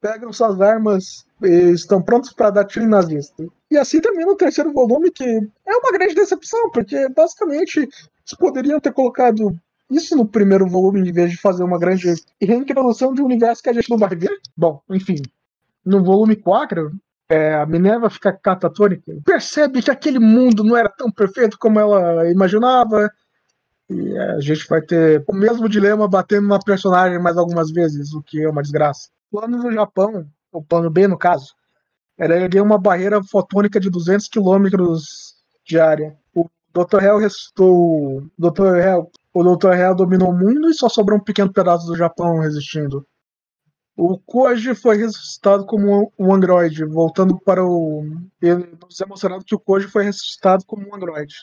pegam 0.00 0.32
suas 0.32 0.60
armas 0.60 1.26
e 1.42 1.70
estão 1.70 2.02
prontos 2.02 2.32
para 2.32 2.50
dar 2.50 2.64
tiro 2.66 2.86
nazista. 2.86 3.46
E 3.70 3.78
assim 3.78 4.00
termina 4.00 4.30
o 4.30 4.36
terceiro 4.36 4.72
volume, 4.72 5.10
que 5.10 5.24
é 5.24 5.76
uma 5.76 5.92
grande 5.92 6.14
decepção, 6.14 6.70
porque 6.70 7.08
basicamente 7.10 7.78
eles 7.78 8.38
poderiam 8.38 8.80
ter 8.80 8.92
colocado 8.92 9.58
isso 9.90 10.16
no 10.16 10.26
primeiro 10.26 10.66
volume, 10.66 11.00
em 11.00 11.12
vez 11.12 11.30
de 11.30 11.36
fazer 11.36 11.64
uma 11.64 11.78
grande 11.78 12.14
reintrodução 12.40 13.12
de 13.12 13.20
um 13.20 13.26
universo 13.26 13.62
que 13.62 13.70
a 13.70 13.72
gente 13.72 13.90
não 13.90 13.98
vai 13.98 14.14
ver. 14.14 14.30
Bom, 14.56 14.80
enfim. 14.88 15.16
No 15.84 16.04
volume 16.04 16.36
4, 16.36 16.92
é, 17.28 17.54
a 17.54 17.66
Minerva 17.66 18.10
fica 18.10 18.32
catatônica. 18.32 19.12
Percebe 19.24 19.82
que 19.82 19.90
aquele 19.90 20.18
mundo 20.18 20.62
não 20.62 20.76
era 20.76 20.88
tão 20.88 21.10
perfeito 21.10 21.58
como 21.58 21.78
ela 21.78 22.30
imaginava. 22.30 23.10
E 23.88 24.16
a 24.18 24.40
gente 24.40 24.68
vai 24.68 24.80
ter 24.80 25.24
o 25.26 25.34
mesmo 25.34 25.68
dilema 25.68 26.06
batendo 26.06 26.46
na 26.46 26.60
personagem 26.60 27.18
mais 27.18 27.36
algumas 27.36 27.70
vezes, 27.70 28.12
o 28.12 28.22
que 28.22 28.42
é 28.42 28.48
uma 28.48 28.62
desgraça. 28.62 29.08
O 29.30 29.40
plano 29.40 29.62
do 29.62 29.72
Japão, 29.72 30.26
o 30.52 30.62
plano 30.62 30.90
B 30.90 31.08
no 31.08 31.18
caso, 31.18 31.54
era 32.18 32.36
erguer 32.36 32.62
uma 32.62 32.78
barreira 32.78 33.22
fotônica 33.22 33.80
de 33.80 33.90
200 33.90 34.28
km 34.28 34.68
de 35.64 35.80
área. 35.80 36.16
O 36.34 36.48
Dr. 36.72 37.02
Hell 37.02 37.18
ressuscitou. 37.18 38.22
Dr. 38.38 38.76
Hell 38.76 39.10
o 39.32 39.42
Dr. 39.44 39.70
Real 39.70 39.94
dominou 39.94 40.30
o 40.30 40.36
mundo 40.36 40.68
e 40.68 40.74
só 40.74 40.88
sobrou 40.88 41.18
um 41.18 41.22
pequeno 41.22 41.52
pedaço 41.52 41.86
do 41.86 41.96
Japão 41.96 42.38
resistindo. 42.38 43.06
O 43.96 44.18
Koji 44.18 44.74
foi 44.74 44.96
ressuscitado 44.96 45.66
como 45.66 46.12
um 46.18 46.34
androide, 46.34 46.84
voltando 46.84 47.38
para 47.38 47.64
o. 47.64 48.04
Ele 48.40 48.76
nos 48.82 49.00
é 49.00 49.06
mostrado 49.06 49.44
que 49.44 49.54
o 49.54 49.58
Koji 49.58 49.88
foi 49.88 50.04
ressuscitado 50.04 50.64
como 50.64 50.88
um 50.88 50.94
androide. 50.94 51.34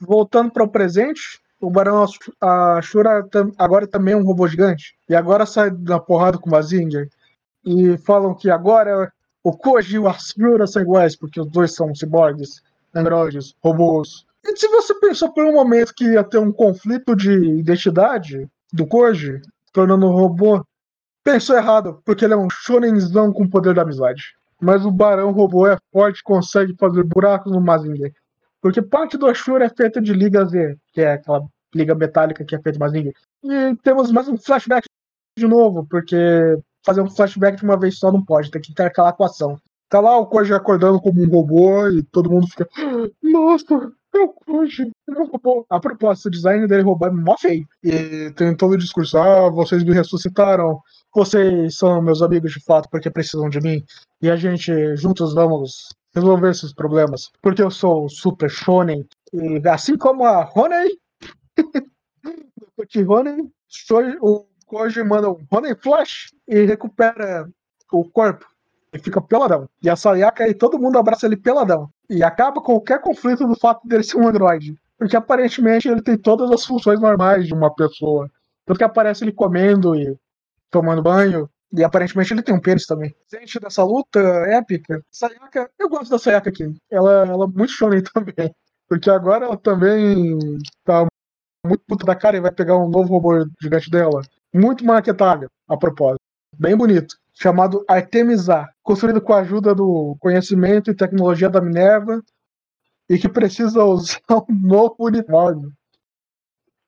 Voltando 0.00 0.50
para 0.50 0.64
o 0.64 0.68
presente, 0.68 1.40
o 1.60 1.70
Barão 1.70 2.04
Ashura 2.40 3.26
agora 3.58 3.86
também 3.86 4.14
é 4.14 4.16
um 4.16 4.24
robô 4.24 4.48
gigante. 4.48 4.96
E 5.08 5.14
agora 5.14 5.46
sai 5.46 5.70
da 5.70 6.00
porrada 6.00 6.38
com 6.38 6.48
o 6.48 6.52
Mazinger. 6.52 7.08
E 7.64 7.96
falam 7.98 8.34
que 8.34 8.50
agora 8.50 9.12
o 9.42 9.56
Koji 9.56 9.96
e 9.96 9.98
o 9.98 10.08
Ashura 10.08 10.66
são 10.66 10.82
iguais, 10.82 11.16
porque 11.16 11.40
os 11.40 11.50
dois 11.50 11.74
são 11.74 11.94
ciborgues, 11.94 12.62
androides, 12.94 13.54
robôs. 13.62 14.25
E 14.46 14.56
se 14.56 14.68
você 14.68 14.94
pensou 14.94 15.32
por 15.32 15.44
um 15.44 15.52
momento 15.52 15.92
que 15.94 16.04
ia 16.04 16.22
ter 16.22 16.38
um 16.38 16.52
conflito 16.52 17.16
de 17.16 17.32
identidade 17.32 18.48
do 18.72 18.86
Koji, 18.86 19.40
tornando 19.72 20.06
um 20.06 20.12
robô, 20.12 20.64
pensou 21.24 21.56
errado, 21.56 22.00
porque 22.04 22.24
ele 22.24 22.34
é 22.34 22.36
um 22.36 22.48
shonenzão 22.48 23.32
com 23.32 23.48
poder 23.48 23.74
da 23.74 23.82
amizade. 23.82 24.36
Mas 24.60 24.86
o 24.86 24.90
Barão 24.90 25.32
Robô 25.32 25.66
é 25.66 25.76
forte 25.92 26.22
consegue 26.22 26.74
fazer 26.78 27.02
buracos 27.02 27.52
no 27.52 27.60
Mazinger. 27.60 28.12
Porque 28.62 28.80
parte 28.80 29.18
do 29.18 29.26
Ashura 29.26 29.66
é 29.66 29.68
feita 29.68 30.00
de 30.00 30.12
liga 30.12 30.44
Z, 30.44 30.76
que 30.92 31.00
é 31.00 31.12
aquela 31.12 31.44
liga 31.74 31.94
metálica 31.94 32.44
que 32.44 32.54
é 32.54 32.60
feita 32.60 32.78
Mazinger. 32.78 33.12
E 33.44 33.76
temos 33.82 34.10
mais 34.10 34.28
um 34.28 34.38
flashback 34.38 34.86
de 35.36 35.46
novo, 35.46 35.86
porque 35.90 36.16
fazer 36.84 37.02
um 37.02 37.10
flashback 37.10 37.58
de 37.58 37.64
uma 37.64 37.78
vez 37.78 37.98
só 37.98 38.10
não 38.10 38.24
pode, 38.24 38.50
tem 38.50 38.62
que 38.62 38.72
ter 38.72 38.84
aquela 38.84 39.10
equação. 39.10 39.58
Tá 39.88 40.00
lá 40.00 40.16
o 40.16 40.26
Koji 40.26 40.54
acordando 40.54 41.00
como 41.00 41.22
um 41.22 41.28
robô 41.28 41.88
e 41.88 42.02
todo 42.04 42.30
mundo 42.30 42.46
fica. 42.48 42.68
Nossa, 43.22 43.92
eu 44.16 44.34
hoje 44.46 44.90
robô. 45.08 45.66
A 45.68 45.78
propósito, 45.78 46.26
o 46.26 46.30
design 46.30 46.66
dele 46.66 46.82
robô 46.82 47.06
é 47.06 47.10
mó 47.10 47.36
feio. 47.38 47.66
E 47.82 48.30
tem 48.32 48.56
todo 48.56 48.72
o 48.72 48.78
discurso: 48.78 49.18
ah, 49.18 49.50
vocês 49.50 49.84
me 49.84 49.92
ressuscitaram, 49.92 50.80
vocês 51.14 51.76
são 51.76 52.02
meus 52.02 52.22
amigos 52.22 52.52
de 52.52 52.62
fato 52.64 52.88
porque 52.90 53.10
precisam 53.10 53.48
de 53.48 53.60
mim. 53.60 53.84
E 54.20 54.30
a 54.30 54.36
gente 54.36 54.96
juntos 54.96 55.34
vamos 55.34 55.88
resolver 56.14 56.50
esses 56.50 56.72
problemas. 56.72 57.30
Porque 57.42 57.62
eu 57.62 57.70
sou 57.70 58.08
super 58.08 58.50
shonen. 58.50 59.06
E 59.32 59.68
assim 59.68 59.96
como 59.96 60.24
a 60.24 60.50
Honey, 60.54 60.98
Honey, 63.08 63.52
o 64.20 64.46
Koji 64.66 65.02
manda 65.04 65.30
um 65.30 65.46
Honey 65.50 65.74
Flash 65.76 66.30
e 66.48 66.64
recupera 66.64 67.48
o 67.92 68.04
corpo 68.10 68.46
e 68.96 69.02
fica 69.02 69.20
peladão. 69.20 69.68
E 69.82 69.88
a 69.88 69.96
Sayaka 69.96 70.48
e 70.48 70.54
todo 70.54 70.78
mundo 70.78 70.98
abraça 70.98 71.26
ele 71.26 71.36
peladão. 71.36 71.88
E 72.08 72.22
acaba 72.22 72.60
qualquer 72.60 73.00
conflito 73.00 73.46
do 73.46 73.54
fato 73.54 73.86
dele 73.86 74.02
ser 74.02 74.16
um 74.16 74.26
androide. 74.26 74.76
Porque 74.98 75.16
aparentemente 75.16 75.88
ele 75.88 76.02
tem 76.02 76.16
todas 76.16 76.50
as 76.50 76.64
funções 76.64 77.00
normais 77.00 77.46
de 77.46 77.54
uma 77.54 77.72
pessoa. 77.74 78.30
Tanto 78.64 78.78
que 78.78 78.84
aparece 78.84 79.24
ele 79.24 79.32
comendo 79.32 79.94
e 79.94 80.16
tomando 80.70 81.02
banho. 81.02 81.48
E 81.72 81.84
aparentemente 81.84 82.32
ele 82.32 82.42
tem 82.42 82.54
um 82.54 82.60
pênis 82.60 82.86
também. 82.86 83.14
Gente 83.30 83.60
dessa 83.60 83.84
luta 83.84 84.18
épica, 84.20 85.02
Sayaka, 85.10 85.70
eu 85.78 85.88
gosto 85.88 86.10
da 86.10 86.18
Sayaka 86.18 86.48
aqui. 86.48 86.72
Ela, 86.90 87.26
ela 87.26 87.44
é 87.44 87.48
muito 87.48 87.72
shonen 87.72 88.02
também. 88.14 88.54
Porque 88.88 89.10
agora 89.10 89.46
ela 89.46 89.56
também 89.56 90.38
tá 90.84 91.06
muito 91.66 91.82
puta 91.86 92.06
da 92.06 92.14
cara 92.14 92.36
e 92.36 92.40
vai 92.40 92.52
pegar 92.52 92.76
um 92.76 92.88
novo 92.88 93.08
robô 93.08 93.44
gigante 93.60 93.90
dela. 93.90 94.22
Muito 94.54 94.84
maquetável, 94.84 95.48
a 95.68 95.76
propósito. 95.76 96.20
Bem 96.56 96.76
bonito. 96.76 97.16
Chamado 97.38 97.84
Artemisa, 97.86 98.66
construído 98.82 99.20
com 99.20 99.32
a 99.32 99.40
ajuda 99.40 99.74
do 99.74 100.16
conhecimento 100.18 100.90
e 100.90 100.96
tecnologia 100.96 101.50
da 101.50 101.60
Minerva 101.60 102.22
e 103.08 103.18
que 103.18 103.28
precisa 103.28 103.84
usar 103.84 104.20
um 104.48 104.60
novo 104.60 104.96
uniforme 105.00 105.72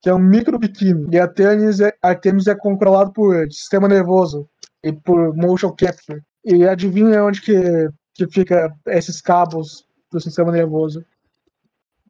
que 0.00 0.08
é 0.08 0.14
um 0.14 0.18
micro 0.18 0.58
biquíni. 0.58 1.08
E 1.12 1.18
a 1.18 1.24
Artemis 1.24 1.80
é, 1.80 1.92
Artemis 2.02 2.46
é 2.46 2.54
controlado 2.54 3.12
por 3.12 3.50
sistema 3.50 3.88
nervoso 3.88 4.48
e 4.82 4.92
por 4.92 5.34
motion 5.36 5.72
capture. 5.72 6.22
E 6.44 6.66
adivinha 6.66 7.24
onde 7.24 7.42
que, 7.42 7.88
que 8.14 8.26
fica 8.28 8.72
esses 8.86 9.20
cabos 9.20 9.86
do 10.10 10.20
sistema 10.20 10.52
nervoso? 10.52 11.04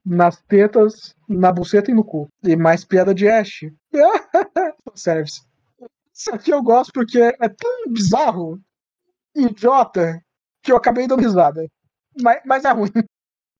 Nas 0.04 0.40
tetas, 0.42 1.14
na 1.28 1.52
buceta 1.52 1.90
e 1.90 1.94
no 1.94 2.04
cu. 2.04 2.28
E 2.42 2.56
mais 2.56 2.84
piada 2.84 3.14
de 3.14 3.28
Ash. 3.28 3.60
Service. 4.94 5.47
Isso 6.18 6.34
aqui 6.34 6.50
eu 6.50 6.60
gosto 6.62 6.92
porque 6.92 7.20
é 7.20 7.48
tão 7.48 7.92
bizarro, 7.92 8.60
idiota, 9.36 10.20
que 10.60 10.72
eu 10.72 10.76
acabei 10.76 11.06
dando 11.06 11.22
risada. 11.22 11.64
Mas, 12.20 12.42
mas 12.44 12.64
é 12.64 12.72
ruim. 12.72 12.90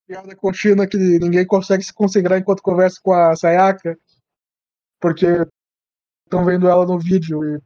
Piada 0.08 0.34
contínua 0.34 0.86
que 0.86 0.96
ninguém 0.96 1.46
consegue 1.46 1.84
se 1.84 1.92
concentrar 1.92 2.38
enquanto 2.38 2.62
conversa 2.62 2.98
com 3.00 3.12
a 3.12 3.36
Sayaka 3.36 3.96
porque 4.98 5.26
estão 6.24 6.44
vendo 6.44 6.66
ela 6.66 6.84
no 6.84 6.98
vídeo 6.98 7.44
e 7.44 7.60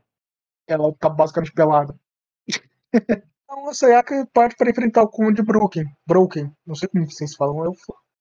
ela 0.67 0.93
tá 0.99 1.09
basicamente 1.09 1.53
pelada. 1.53 1.99
então 2.93 3.69
a 3.69 3.73
Sayaka 3.73 4.29
parte 4.33 4.57
para 4.57 4.71
enfrentar 4.71 5.03
o 5.03 5.09
Conde 5.09 5.41
Broken. 5.41 5.87
Broken, 6.07 6.55
não 6.67 6.75
sei 6.75 6.89
como 6.89 7.11
vocês 7.11 7.35
falam. 7.35 7.65
Eu, 7.65 7.75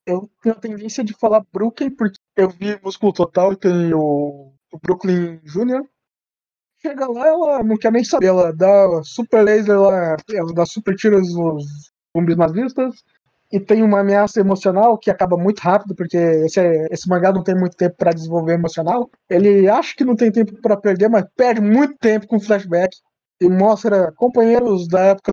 eu 0.05 0.31
tenho 0.41 0.55
a 0.55 0.59
tendência 0.59 1.03
de 1.03 1.13
falar 1.13 1.43
Broken 1.51 1.89
porque 1.95 2.17
eu 2.37 2.49
vi 2.49 2.79
Músculo 2.81 3.11
Total 3.11 3.51
e 3.51 3.57
tem 3.57 3.93
o, 3.93 4.53
o 4.71 4.79
Brooklyn 4.79 5.41
Jr. 5.43 5.83
Chega 6.81 7.07
lá, 7.07 7.27
ela 7.27 7.63
não 7.63 7.77
quer 7.77 7.91
nem 7.91 8.03
saber. 8.03 8.27
Ela 8.27 8.51
dá 8.51 9.03
super 9.03 9.43
laser, 9.43 9.75
ela, 9.75 10.15
ela 10.33 10.53
dá 10.53 10.65
super 10.65 10.95
tiros 10.95 11.33
nos 11.33 11.91
zumbis 12.15 12.35
nazistas 12.35 12.95
e 13.51 13.59
tem 13.59 13.83
uma 13.83 13.99
ameaça 13.99 14.39
emocional 14.39 14.97
que 14.97 15.11
acaba 15.11 15.37
muito 15.37 15.59
rápido, 15.59 15.93
porque 15.93 16.17
esse, 16.17 16.59
esse 16.89 17.07
mangá 17.09 17.31
não 17.31 17.43
tem 17.43 17.53
muito 17.53 17.75
tempo 17.75 17.95
para 17.97 18.13
desenvolver 18.13 18.53
emocional. 18.53 19.09
Ele 19.29 19.67
acha 19.69 19.93
que 19.95 20.05
não 20.05 20.15
tem 20.15 20.31
tempo 20.31 20.59
para 20.61 20.77
perder, 20.77 21.09
mas 21.09 21.25
perde 21.35 21.61
muito 21.61 21.97
tempo 21.97 22.27
com 22.27 22.39
flashback 22.39 22.97
e 23.41 23.49
mostra 23.49 24.11
companheiros 24.13 24.87
da 24.87 25.01
época 25.01 25.31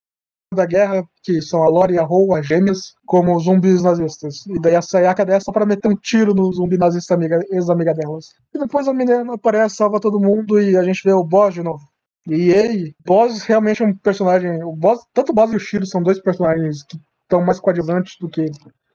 da 0.54 0.64
guerra, 0.64 1.06
que 1.22 1.42
são 1.42 1.62
a 1.62 1.68
Lori 1.68 1.94
e 1.94 1.98
a 1.98 2.06
Ho, 2.06 2.34
as 2.34 2.46
gêmeas, 2.46 2.94
como 3.06 3.38
zumbis 3.38 3.82
nazistas. 3.82 4.46
E 4.46 4.58
daí 4.60 4.74
a 4.74 4.82
Sayaka 4.82 5.24
dessa 5.24 5.52
para 5.52 5.66
meter 5.66 5.88
um 5.88 5.96
tiro 5.96 6.34
no 6.34 6.52
zumbi 6.52 6.78
nazista 6.78 7.14
amiga, 7.14 7.40
ex-amiga 7.50 7.94
delas. 7.94 8.28
E 8.54 8.58
depois 8.58 8.88
a 8.88 8.94
menina 8.94 9.34
aparece, 9.34 9.76
salva 9.76 10.00
todo 10.00 10.20
mundo 10.20 10.60
e 10.60 10.76
a 10.76 10.82
gente 10.82 11.02
vê 11.04 11.12
o 11.12 11.24
Boss 11.24 11.54
de 11.54 11.62
novo. 11.62 11.84
E 12.26 12.50
ele, 12.50 12.94
Boss 13.06 13.42
realmente 13.42 13.82
é 13.82 13.86
um 13.86 13.94
personagem. 13.94 14.62
O 14.64 14.74
Boss, 14.74 15.00
tanto 15.12 15.32
o 15.32 15.34
Boss 15.34 15.52
e 15.52 15.56
o 15.56 15.60
Shiro 15.60 15.86
são 15.86 16.02
dois 16.02 16.20
personagens 16.20 16.82
que 16.82 16.98
tão 17.28 17.42
mais 17.42 17.60
coadjuvantes 17.60 18.16
do 18.18 18.28
que 18.28 18.50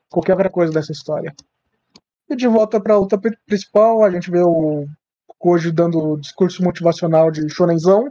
qualquer 0.09 0.33
outra 0.33 0.49
coisa 0.49 0.73
dessa 0.73 0.91
história. 0.91 1.33
E 2.29 2.35
de 2.35 2.47
volta 2.47 2.81
para 2.81 2.95
a 2.95 2.97
luta 2.97 3.19
principal, 3.45 4.03
a 4.03 4.09
gente 4.09 4.31
vê 4.31 4.41
o 4.41 4.85
Koji 5.37 5.71
dando 5.71 6.17
discurso 6.17 6.63
motivacional 6.63 7.29
de 7.29 7.47
Shonenzão, 7.47 8.09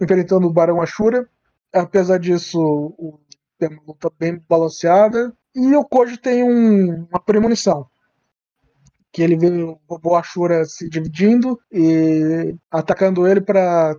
enfrentando 0.00 0.48
o 0.48 0.52
Barão 0.52 0.80
Ashura. 0.80 1.28
Apesar 1.74 2.18
disso, 2.18 2.94
tem 3.58 3.68
uma 3.68 3.82
luta 3.86 4.10
bem 4.18 4.40
balanceada. 4.48 5.32
E 5.54 5.74
o 5.74 5.84
Koji 5.84 6.18
tem 6.18 6.44
um, 6.44 7.06
uma 7.10 7.20
premonição. 7.20 7.86
Que 9.12 9.22
ele 9.22 9.36
vê 9.36 9.48
o 9.48 9.78
robô 9.88 10.16
Ashura 10.16 10.64
se 10.64 10.88
dividindo 10.88 11.58
e 11.72 12.54
atacando 12.70 13.26
ele 13.26 13.40
para 13.40 13.96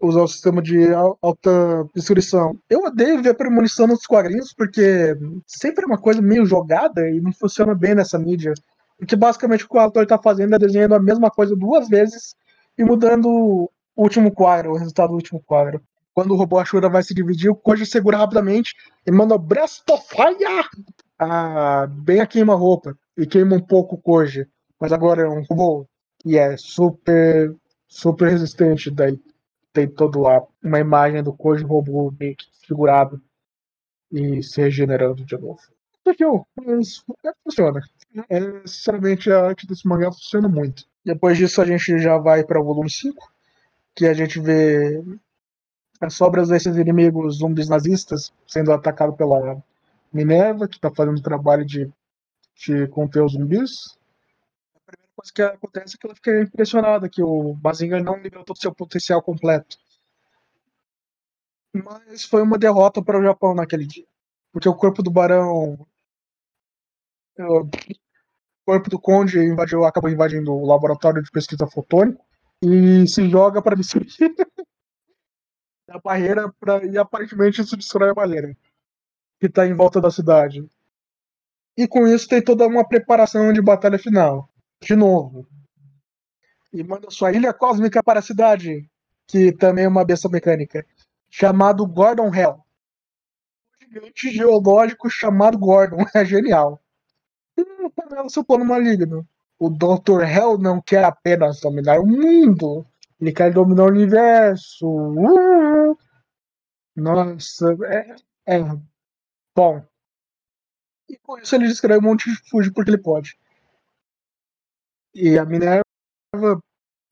usar 0.00 0.22
o 0.22 0.28
sistema 0.28 0.62
de 0.62 0.92
alta 0.94 1.86
destruição. 1.94 2.58
Eu 2.68 2.80
odeio 2.84 3.22
ver 3.22 3.34
premonição 3.34 3.86
nos 3.86 4.06
quadrinhos, 4.06 4.52
porque 4.54 5.16
sempre 5.46 5.84
é 5.84 5.86
uma 5.86 5.98
coisa 5.98 6.20
meio 6.20 6.44
jogada 6.44 7.08
e 7.08 7.20
não 7.20 7.32
funciona 7.32 7.74
bem 7.74 7.94
nessa 7.94 8.18
mídia. 8.18 8.52
Porque 8.98 9.16
basicamente 9.16 9.64
o 9.64 9.68
que 9.68 9.76
o 9.76 9.80
autor 9.80 10.04
está 10.04 10.18
fazendo 10.18 10.54
é 10.54 10.58
desenhando 10.58 10.94
a 10.94 11.00
mesma 11.00 11.30
coisa 11.30 11.56
duas 11.56 11.88
vezes 11.88 12.34
e 12.76 12.84
mudando 12.84 13.26
o 13.28 13.70
último 13.96 14.32
quadro, 14.32 14.72
o 14.72 14.76
resultado 14.76 15.10
do 15.10 15.16
último 15.16 15.42
quadro. 15.44 15.80
Quando 16.14 16.32
o 16.32 16.36
robô 16.36 16.58
Ashura 16.58 16.88
vai 16.88 17.02
se 17.02 17.12
dividir, 17.12 17.50
o 17.50 17.56
Koji 17.56 17.84
segura 17.84 18.16
rapidamente 18.16 18.74
e 19.04 19.10
manda 19.10 19.36
Breast 19.36 19.88
of 19.90 20.06
Fire! 20.08 20.64
Ah, 21.18 21.86
bem 21.88 22.20
a 22.20 22.26
queima-roupa. 22.26 22.96
E 23.16 23.26
queima 23.26 23.56
um 23.56 23.60
pouco 23.60 23.96
o 23.96 24.00
Koji. 24.00 24.46
Mas 24.80 24.92
agora 24.92 25.22
é 25.22 25.28
um 25.28 25.42
robô 25.42 25.86
e 26.24 26.38
é 26.38 26.56
super, 26.56 27.54
super 27.88 28.28
resistente. 28.28 28.90
Daí 28.90 29.20
tem 29.72 29.88
toda 29.88 30.46
uma 30.62 30.78
imagem 30.78 31.22
do 31.22 31.32
Koji 31.32 31.64
robô 31.64 32.12
meio 32.18 32.36
que 32.36 32.48
desfigurado 32.48 33.20
e 34.12 34.40
se 34.42 34.60
regenerando 34.60 35.24
de 35.24 35.36
novo. 35.36 35.60
Legal, 36.06 36.46
mas 36.54 37.02
é, 37.24 37.32
funciona. 37.42 37.80
É, 38.28 38.40
sinceramente, 38.66 39.32
a 39.32 39.46
arte 39.46 39.66
desse 39.66 39.88
mangá 39.88 40.12
funciona 40.12 40.48
muito. 40.48 40.84
Depois 41.04 41.36
disso, 41.36 41.60
a 41.60 41.64
gente 41.64 41.98
já 41.98 42.18
vai 42.18 42.44
para 42.44 42.60
o 42.60 42.64
volume 42.64 42.90
5, 42.90 43.32
que 43.96 44.06
a 44.06 44.12
gente 44.12 44.38
vê 44.38 45.02
as 46.00 46.14
sobras 46.14 46.48
desses 46.48 46.76
inimigos 46.76 47.38
zumbis 47.38 47.68
nazistas 47.68 48.32
sendo 48.46 48.72
atacados 48.72 49.16
pela 49.16 49.62
Minerva, 50.12 50.68
que 50.68 50.76
está 50.76 50.90
fazendo 50.90 51.18
o 51.18 51.22
trabalho 51.22 51.64
de, 51.64 51.90
de 52.56 52.86
conter 52.88 53.22
os 53.22 53.32
zumbis 53.32 53.96
coisa 55.14 55.32
que 55.32 55.42
acontece 55.42 55.96
é 55.96 55.98
que 55.98 56.06
ela 56.06 56.14
fica 56.14 56.42
impressionada 56.42 57.08
que 57.08 57.22
o 57.22 57.54
Bazinga 57.54 58.00
não 58.00 58.16
liberou 58.16 58.44
todo 58.44 58.56
o 58.56 58.60
seu 58.60 58.74
potencial 58.74 59.22
completo. 59.22 59.76
Mas 61.72 62.24
foi 62.24 62.42
uma 62.42 62.58
derrota 62.58 63.02
para 63.02 63.18
o 63.18 63.22
Japão 63.22 63.54
naquele 63.54 63.86
dia. 63.86 64.06
Porque 64.52 64.68
o 64.68 64.74
corpo 64.74 65.02
do 65.02 65.10
Barão. 65.10 65.86
O 67.38 67.68
corpo 68.64 68.88
do 68.88 68.98
Conde 68.98 69.38
invadiu, 69.38 69.84
acabou 69.84 70.10
invadindo 70.10 70.52
o 70.52 70.66
laboratório 70.66 71.22
de 71.22 71.30
pesquisa 71.30 71.66
fotônico 71.66 72.24
e 72.62 73.06
se 73.08 73.28
joga 73.28 73.60
para 73.60 73.74
destruir 73.76 74.08
a 75.88 75.98
barreira 75.98 76.52
pra, 76.58 76.84
e 76.84 76.96
aparentemente 76.96 77.60
isso 77.60 77.76
destrói 77.76 78.10
a 78.10 78.14
barreira 78.14 78.56
que 79.38 79.46
está 79.46 79.66
em 79.66 79.74
volta 79.74 80.00
da 80.00 80.10
cidade. 80.10 80.66
E 81.76 81.86
com 81.86 82.06
isso 82.06 82.28
tem 82.28 82.42
toda 82.42 82.66
uma 82.66 82.86
preparação 82.86 83.52
de 83.52 83.60
batalha 83.60 83.98
final 83.98 84.48
de 84.80 84.94
novo. 84.94 85.46
E 86.72 86.82
manda 86.82 87.10
sua 87.10 87.32
ilha 87.32 87.52
cósmica 87.52 88.02
para 88.02 88.18
a 88.18 88.22
cidade, 88.22 88.88
que 89.26 89.52
também 89.52 89.84
é 89.84 89.88
uma 89.88 90.04
besta 90.04 90.28
mecânica, 90.28 90.86
chamado 91.30 91.86
Gordon 91.86 92.32
Hell. 92.34 92.64
Um 93.82 93.94
gigante 93.94 94.30
geológico 94.30 95.08
chamado 95.08 95.58
Gordon. 95.58 95.98
É 96.14 96.24
genial. 96.24 96.80
E 97.56 97.64
revela 98.00 98.28
seu 98.28 98.44
plano 98.44 98.64
maligno. 98.64 99.26
O 99.58 99.70
Dr. 99.70 100.22
Hell 100.22 100.58
não 100.58 100.80
quer 100.80 101.04
apenas 101.04 101.60
dominar 101.60 102.00
o 102.00 102.06
mundo, 102.06 102.84
ele 103.24 103.32
quer 103.32 103.52
dominar 103.52 103.84
o 103.84 103.88
universo. 103.88 104.86
Uh! 104.86 105.96
Nossa, 106.94 107.74
é, 107.86 108.16
é 108.46 108.58
bom. 109.56 109.84
E 111.08 111.18
com 111.18 111.38
isso 111.38 111.54
ele 111.54 111.66
descreve 111.66 112.00
um 112.00 112.10
monte 112.10 112.30
de 112.30 112.36
fuge 112.48 112.70
porque 112.70 112.90
ele 112.90 113.02
pode. 113.02 113.38
E 115.14 115.38
a 115.38 115.44
Minerva 115.44 115.82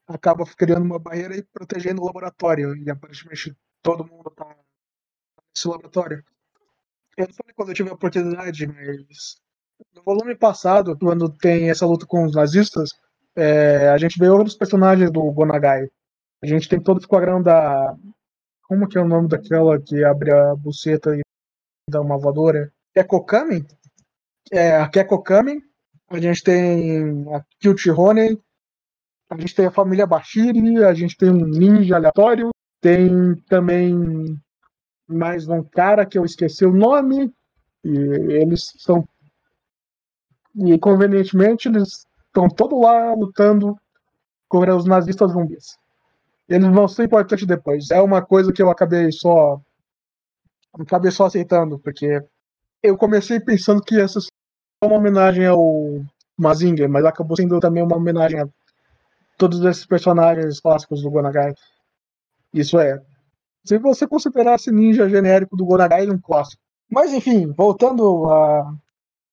acaba 0.07 0.45
criando 0.45 0.85
uma 0.85 0.99
barreira 0.99 1.37
e 1.37 1.43
protegendo 1.43 2.03
o 2.03 2.07
laboratório. 2.07 2.77
E 2.77 2.91
aparentemente 2.91 3.57
todo 3.83 4.07
mundo 4.07 4.31
tá 4.31 4.57
nesse 5.55 5.67
laboratório. 5.67 6.23
Eu 7.17 7.27
não 7.27 7.35
falei 7.35 7.55
quando 7.55 7.69
eu 7.71 7.75
tive 7.75 7.91
a 7.91 7.95
oportunidade, 7.95 8.67
mas 8.67 9.41
no 9.95 10.03
volume 10.03 10.35
passado, 10.35 10.97
quando 10.99 11.31
tem 11.31 11.71
essa 11.71 11.87
luta 11.87 12.07
com 12.07 12.25
os 12.25 12.35
nazistas, 12.35 12.91
é, 13.35 13.89
a 13.89 13.99
gente 13.99 14.19
vê 14.19 14.29
outros 14.29 14.57
personagens 14.57 15.11
do 15.11 15.23
Gonagai. 15.33 15.89
A 16.43 16.47
gente 16.47 16.69
tem 16.69 16.81
todo 16.81 16.97
o 16.97 17.01
esquadrão 17.01 17.41
da. 17.41 17.97
Como 18.67 18.89
que 18.89 18.99
é 18.99 19.01
o 19.01 19.09
nome 19.09 19.29
daquela 19.29 19.81
que 19.81 20.03
abre 20.03 20.33
a 20.33 20.57
buceta 20.57 21.15
e 21.15 21.21
dá 21.89 22.01
uma 22.01 22.19
voadora? 22.19 22.73
Kekokami? 22.95 23.65
É, 24.51 24.77
a 24.77 24.89
Kekokami, 24.89 25.63
a 26.09 26.19
gente 26.19 26.43
tem 26.43 27.25
a 27.33 27.45
Kilt 27.61 27.87
Ronen, 27.87 28.37
a 29.31 29.37
gente 29.39 29.55
tem 29.55 29.67
a 29.67 29.71
família 29.71 30.07
Bashiri, 30.07 30.85
a 30.85 30.93
gente 30.93 31.17
tem 31.17 31.31
um 31.31 31.47
ninja 31.47 31.97
aleatório, 31.97 32.51
tem 32.81 33.37
também 33.49 34.37
mais 35.07 35.49
um 35.49 35.63
cara 35.63 36.05
que 36.05 36.19
eu 36.19 36.25
esqueci 36.25 36.65
o 36.65 36.73
nome, 36.73 37.33
e 37.85 37.99
eles 38.33 38.73
são. 38.79 39.07
E 40.57 40.79
convenientemente 40.79 41.69
eles 41.69 42.05
estão 42.27 42.49
todos 42.49 42.81
lá 42.81 43.15
lutando 43.15 43.77
contra 44.49 44.77
os 44.77 44.85
nazistas 44.85 45.31
zumbis. 45.33 45.82
Eles 46.49 46.69
vão 46.69 46.89
ser 46.89 47.05
importantes 47.05 47.47
depois. 47.47 47.91
É 47.91 48.01
uma 48.01 48.23
coisa 48.23 48.53
que 48.53 48.63
eu 48.63 48.71
acabei 48.71 49.11
só. 49.13 49.61
Acabei 50.75 51.11
só 51.11 51.27
aceitando, 51.27 51.79
porque 51.79 52.21
eu 52.83 52.97
comecei 52.97 53.39
pensando 53.39 53.83
que 53.83 54.01
essa 54.01 54.21
seria 54.21 54.31
uma 54.83 54.97
homenagem 54.97 55.47
ao 55.47 56.03
Mazinger, 56.37 56.89
mas 56.89 57.05
acabou 57.05 57.37
sendo 57.37 57.61
também 57.61 57.83
uma 57.83 57.97
homenagem 57.97 58.41
a 58.41 58.49
todos 59.39 59.61
esses 59.65 59.87
personagens 59.87 60.61
clássicos 60.61 61.03
do 61.03 61.11
Gonagai. 61.11 61.55
Isso 62.53 62.79
é. 62.79 63.01
Se 63.65 63.79
você 63.79 64.07
considerasse 64.07 64.71
ninja 64.73 65.09
genérico 65.09 65.57
do 65.57 65.65
Gonagai, 65.65 66.03
ele 66.03 66.13
é 66.13 66.15
um 66.15 66.21
clássico. 66.21 66.61
Mas 66.91 67.13
enfim, 67.13 67.53
voltando 67.53 68.29
a. 68.31 68.75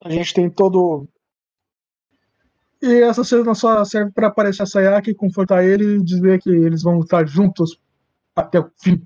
A 0.02 0.10
gente 0.10 0.34
tem 0.34 0.50
todo. 0.50 1.08
E 2.82 3.02
essa 3.02 3.24
cena 3.24 3.54
só 3.54 3.84
serve 3.84 4.12
para 4.12 4.28
aparecer 4.28 4.64
a 4.64 4.66
Sayaka 4.66 5.10
e 5.10 5.16
confortar 5.16 5.64
ele 5.64 5.98
e 5.98 6.04
dizer 6.04 6.42
que 6.42 6.50
eles 6.50 6.82
vão 6.82 7.00
estar 7.02 7.28
juntos 7.28 7.80
até 8.36 8.60
o 8.60 8.72
fim. 8.82 9.06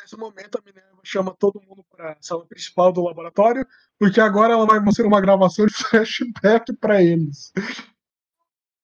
Nesse 0.00 0.16
momento, 0.16 0.58
a 0.58 0.62
Minerva 0.64 1.00
chama 1.02 1.34
todo 1.38 1.60
mundo 1.60 1.84
para 1.90 2.12
a 2.12 2.16
sala 2.20 2.44
principal 2.46 2.92
do 2.92 3.02
laboratório, 3.02 3.66
porque 3.98 4.20
agora 4.20 4.54
ela 4.54 4.66
vai 4.66 4.80
mostrar 4.80 5.06
uma 5.06 5.20
gravação 5.20 5.66
de 5.66 5.74
flashback 5.76 6.72
para 6.74 7.02
eles. 7.02 7.52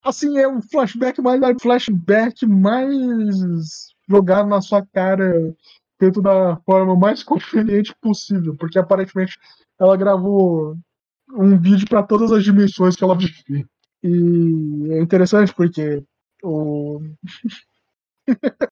Assim, 0.02 0.38
é 0.38 0.48
um 0.48 0.62
flashback 0.62 1.20
mais 1.20 1.40
flashback 1.60 2.46
mais 2.46 3.94
jogado 4.08 4.48
na 4.48 4.60
sua 4.60 4.84
cara 4.84 5.54
feito 5.98 6.22
da 6.22 6.56
forma 6.64 6.96
mais 6.96 7.22
conveniente 7.24 7.94
possível, 8.00 8.56
porque 8.56 8.78
aparentemente 8.78 9.38
ela 9.78 9.96
gravou 9.96 10.76
um 11.34 11.58
vídeo 11.58 11.86
para 11.88 12.02
todas 12.02 12.32
as 12.32 12.44
dimensões 12.44 12.96
que 12.96 13.04
ela 13.04 13.16
vive. 13.16 13.66
E 14.02 14.92
é 14.92 15.00
interessante 15.00 15.54
porque 15.54 16.02
o 16.42 17.00